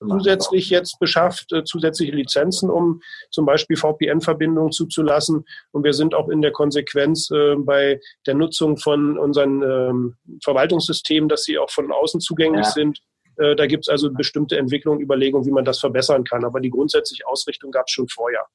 zusätzlich 0.00 0.70
jetzt 0.70 0.98
beschafft, 0.98 1.52
äh, 1.52 1.64
zusätzliche 1.64 2.12
Lizenzen, 2.12 2.70
um 2.70 3.02
zum 3.30 3.44
Beispiel 3.44 3.76
VPN-Verbindungen 3.76 4.72
zuzulassen. 4.72 5.44
Und 5.70 5.84
wir 5.84 5.92
sind 5.92 6.14
auch 6.14 6.30
in 6.30 6.40
der 6.40 6.52
Konsequenz 6.52 7.30
äh, 7.30 7.56
bei 7.56 8.00
der 8.26 8.34
Nutzung 8.34 8.78
von 8.78 9.18
unseren 9.18 9.62
ähm, 9.62 10.14
Verwaltungssystemen, 10.42 11.28
dass 11.28 11.42
sie 11.42 11.58
auch 11.58 11.70
von 11.70 11.92
außen 11.92 12.20
zugänglich 12.20 12.64
ja. 12.64 12.72
sind. 12.72 12.98
Äh, 13.38 13.56
da 13.56 13.66
gibt 13.66 13.84
es 13.84 13.88
also 13.88 14.10
bestimmte 14.10 14.56
Entwicklungen, 14.56 15.00
Überlegungen, 15.00 15.46
wie 15.46 15.52
man 15.52 15.64
das 15.64 15.78
verbessern 15.78 16.24
kann. 16.24 16.44
Aber 16.44 16.60
die 16.60 16.70
grundsätzliche 16.70 17.26
Ausrichtung 17.26 17.70
gab 17.70 17.86
es 17.86 17.92
schon 17.92 18.08
vorher. 18.08 18.46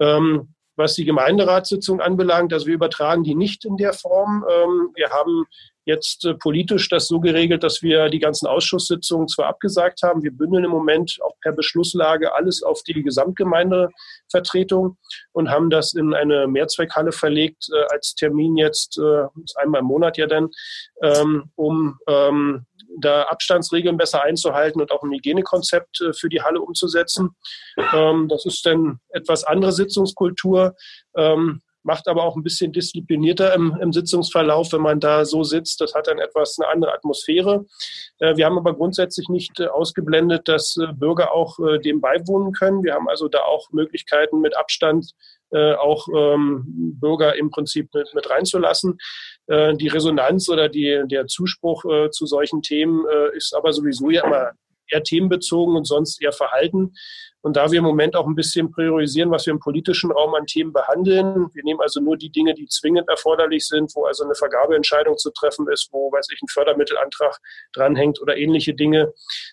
Ähm, 0.00 0.54
was 0.78 0.94
die 0.94 1.04
Gemeinderatssitzung 1.04 2.00
anbelangt, 2.00 2.52
also 2.52 2.66
wir 2.66 2.74
übertragen 2.74 3.24
die 3.24 3.34
nicht 3.34 3.64
in 3.64 3.76
der 3.76 3.92
Form. 3.92 4.44
Ähm, 4.48 4.90
wir 4.94 5.10
haben 5.10 5.44
jetzt 5.84 6.24
äh, 6.24 6.34
politisch 6.34 6.88
das 6.88 7.08
so 7.08 7.18
geregelt, 7.18 7.64
dass 7.64 7.82
wir 7.82 8.08
die 8.10 8.20
ganzen 8.20 8.46
Ausschusssitzungen 8.46 9.26
zwar 9.26 9.46
abgesagt 9.46 10.02
haben, 10.02 10.22
wir 10.22 10.30
bündeln 10.30 10.64
im 10.64 10.70
Moment 10.70 11.18
auch 11.24 11.34
per 11.40 11.52
Beschlusslage 11.52 12.34
alles 12.34 12.62
auf 12.62 12.82
die 12.84 13.02
Gesamtgemeindevertretung 13.02 14.96
und 15.32 15.50
haben 15.50 15.70
das 15.70 15.94
in 15.94 16.14
eine 16.14 16.46
Mehrzweckhalle 16.46 17.10
verlegt 17.10 17.68
äh, 17.74 17.84
als 17.90 18.14
Termin 18.14 18.56
jetzt, 18.56 18.98
äh, 18.98 19.24
einmal 19.56 19.80
im 19.80 19.86
Monat 19.86 20.16
ja 20.18 20.26
dann, 20.26 20.50
ähm, 21.02 21.50
um 21.56 21.98
ähm, 22.06 22.66
da 23.00 23.24
Abstandsregeln 23.24 23.96
besser 23.96 24.22
einzuhalten 24.22 24.80
und 24.80 24.90
auch 24.92 25.02
ein 25.02 25.12
Hygienekonzept 25.12 26.00
äh, 26.00 26.12
für 26.12 26.28
die 26.28 26.42
Halle 26.42 26.60
umzusetzen. 26.60 27.30
Ähm, 27.94 28.28
das 28.28 28.46
ist 28.46 28.64
dann 28.66 29.00
etwas 29.10 29.44
andere 29.44 29.72
Sitzungskultur. 29.72 30.74
Ähm, 31.16 31.62
macht 31.84 32.08
aber 32.08 32.24
auch 32.24 32.36
ein 32.36 32.42
bisschen 32.42 32.72
disziplinierter 32.72 33.54
im, 33.54 33.76
im, 33.80 33.92
Sitzungsverlauf, 33.92 34.72
wenn 34.72 34.82
man 34.82 35.00
da 35.00 35.24
so 35.24 35.42
sitzt. 35.42 35.80
Das 35.80 35.94
hat 35.94 36.06
dann 36.06 36.18
etwas 36.18 36.58
eine 36.58 36.68
andere 36.68 36.92
Atmosphäre. 36.92 37.64
Äh, 38.18 38.36
wir 38.36 38.46
haben 38.46 38.58
aber 38.58 38.74
grundsätzlich 38.74 39.28
nicht 39.28 39.58
äh, 39.60 39.68
ausgeblendet, 39.68 40.48
dass 40.48 40.76
Bürger 40.94 41.32
auch 41.32 41.56
dem 41.84 42.00
beiwohnen 42.00 42.52
können. 42.52 42.82
Wir 42.82 42.94
haben 42.94 43.08
also 43.08 43.28
da 43.28 43.40
auch 43.42 43.70
Möglichkeiten 43.70 44.40
mit 44.40 44.56
Abstand 44.56 45.12
auch 45.50 46.08
ähm, 46.14 46.64
Bürger 47.00 47.36
im 47.36 47.50
Prinzip 47.50 47.88
mit, 47.94 48.12
mit 48.14 48.28
reinzulassen. 48.28 48.98
die 49.48 49.88
Resonanz 49.88 50.48
oder 50.50 50.68
die, 50.68 51.04
der 51.06 51.26
Zuspruch 51.26 51.84
zu 52.10 52.26
solchen 52.26 52.60
Themen 52.60 53.06
ist 53.34 53.54
aber 53.54 53.72
sowieso 53.72 54.10
ja 54.10 54.26
immer 54.26 54.52
eher 54.90 55.02
themenbezogen 55.02 55.76
und 55.76 55.86
sonst 55.86 56.22
eher 56.22 56.32
verhalten. 56.32 56.92
Und 57.42 57.56
da 57.56 57.70
wir 57.70 57.78
im 57.78 57.84
Moment 57.84 58.16
auch 58.16 58.26
ein 58.26 58.34
bisschen 58.34 58.70
priorisieren, 58.72 59.30
was 59.30 59.46
wir 59.46 59.52
im 59.52 59.60
politischen 59.60 60.10
Raum 60.10 60.34
an 60.34 60.46
Themen 60.46 60.72
behandeln, 60.72 61.48
wir 61.54 61.62
nehmen 61.62 61.80
also 61.80 62.00
nur 62.00 62.16
die 62.16 62.30
Dinge, 62.30 62.54
die 62.54 62.66
zwingend 62.66 63.08
erforderlich 63.08 63.66
sind, 63.66 63.94
wo 63.94 64.04
also 64.04 64.24
eine 64.24 64.34
Vergabeentscheidung 64.34 65.16
zu 65.16 65.30
treffen 65.30 65.68
ist, 65.68 65.88
wo, 65.92 66.10
weiß 66.10 66.26
ich, 66.34 66.42
ein 66.42 66.48
Fördermittelantrag 66.48 67.38
dranhängt 67.72 68.20
oder 68.20 68.36
ähnliche 68.36 68.74
Dinge. 68.74 69.12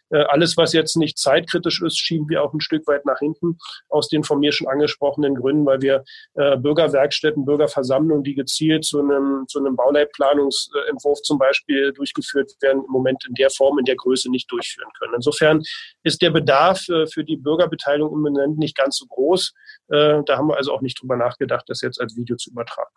Äh, 0.10 0.24
alles, 0.24 0.58
was 0.58 0.74
jetzt 0.74 0.98
nicht 0.98 1.20
zeitkritisch 1.20 1.82
ist, 1.82 1.98
schieben 1.98 2.28
wir 2.28 2.44
auch 2.44 2.54
ein 2.54 2.60
Stück 2.60 2.88
weit 2.88 3.06
nach 3.06 3.20
hinten, 3.20 3.60
aus 3.90 4.10
den 4.10 4.24
von 4.24 4.40
mir 4.40 4.52
schon 4.52 4.68
angesprochenen 4.68 5.36
Gründen, 5.36 5.66
weil 5.66 5.82
wir 5.82 6.04
äh, 6.34 6.58
Bürgerwerkstätten, 6.58 7.46
Bürgerversammlungen, 7.46 8.24
die 8.24 8.34
gezielt 8.34 8.84
zu 8.84 9.00
einem, 9.00 9.46
zu 9.48 9.60
einem 9.60 9.76
Bauleitplanungsentwurf 9.76 11.22
zum 11.22 11.38
Beispiel 11.38 11.94
durchgeführt 11.94 12.54
werden, 12.62 12.84
im 12.84 12.92
Moment 12.92 13.24
in 13.28 13.36
der 13.36 13.52
Form, 13.52 13.78
in 13.78 13.86
der 13.86 13.96
Größe 13.96 14.32
nicht 14.32 14.52
durchführen 14.52 14.90
können. 14.98 15.14
Insofern 15.16 15.62
ist 16.04 16.22
der 16.24 16.32
Bedarf 16.32 16.88
äh, 16.90 17.06
für 17.06 17.24
die 17.24 17.38
Bürger 17.38 17.68
Beteiligung 17.76 18.14
im 18.14 18.22
Moment 18.22 18.58
nicht 18.58 18.76
ganz 18.76 18.98
so 18.98 19.06
groß. 19.08 19.54
Äh, 19.90 20.22
da 20.26 20.38
haben 20.38 20.48
wir 20.48 20.58
also 20.58 20.74
auch 20.74 20.82
nicht 20.82 21.02
drüber 21.02 21.18
nachgedacht, 21.18 21.66
das 21.68 21.82
jetzt 21.82 22.00
als 22.00 22.16
Video 22.16 22.36
zu 22.36 22.52
übertragen. 22.52 22.94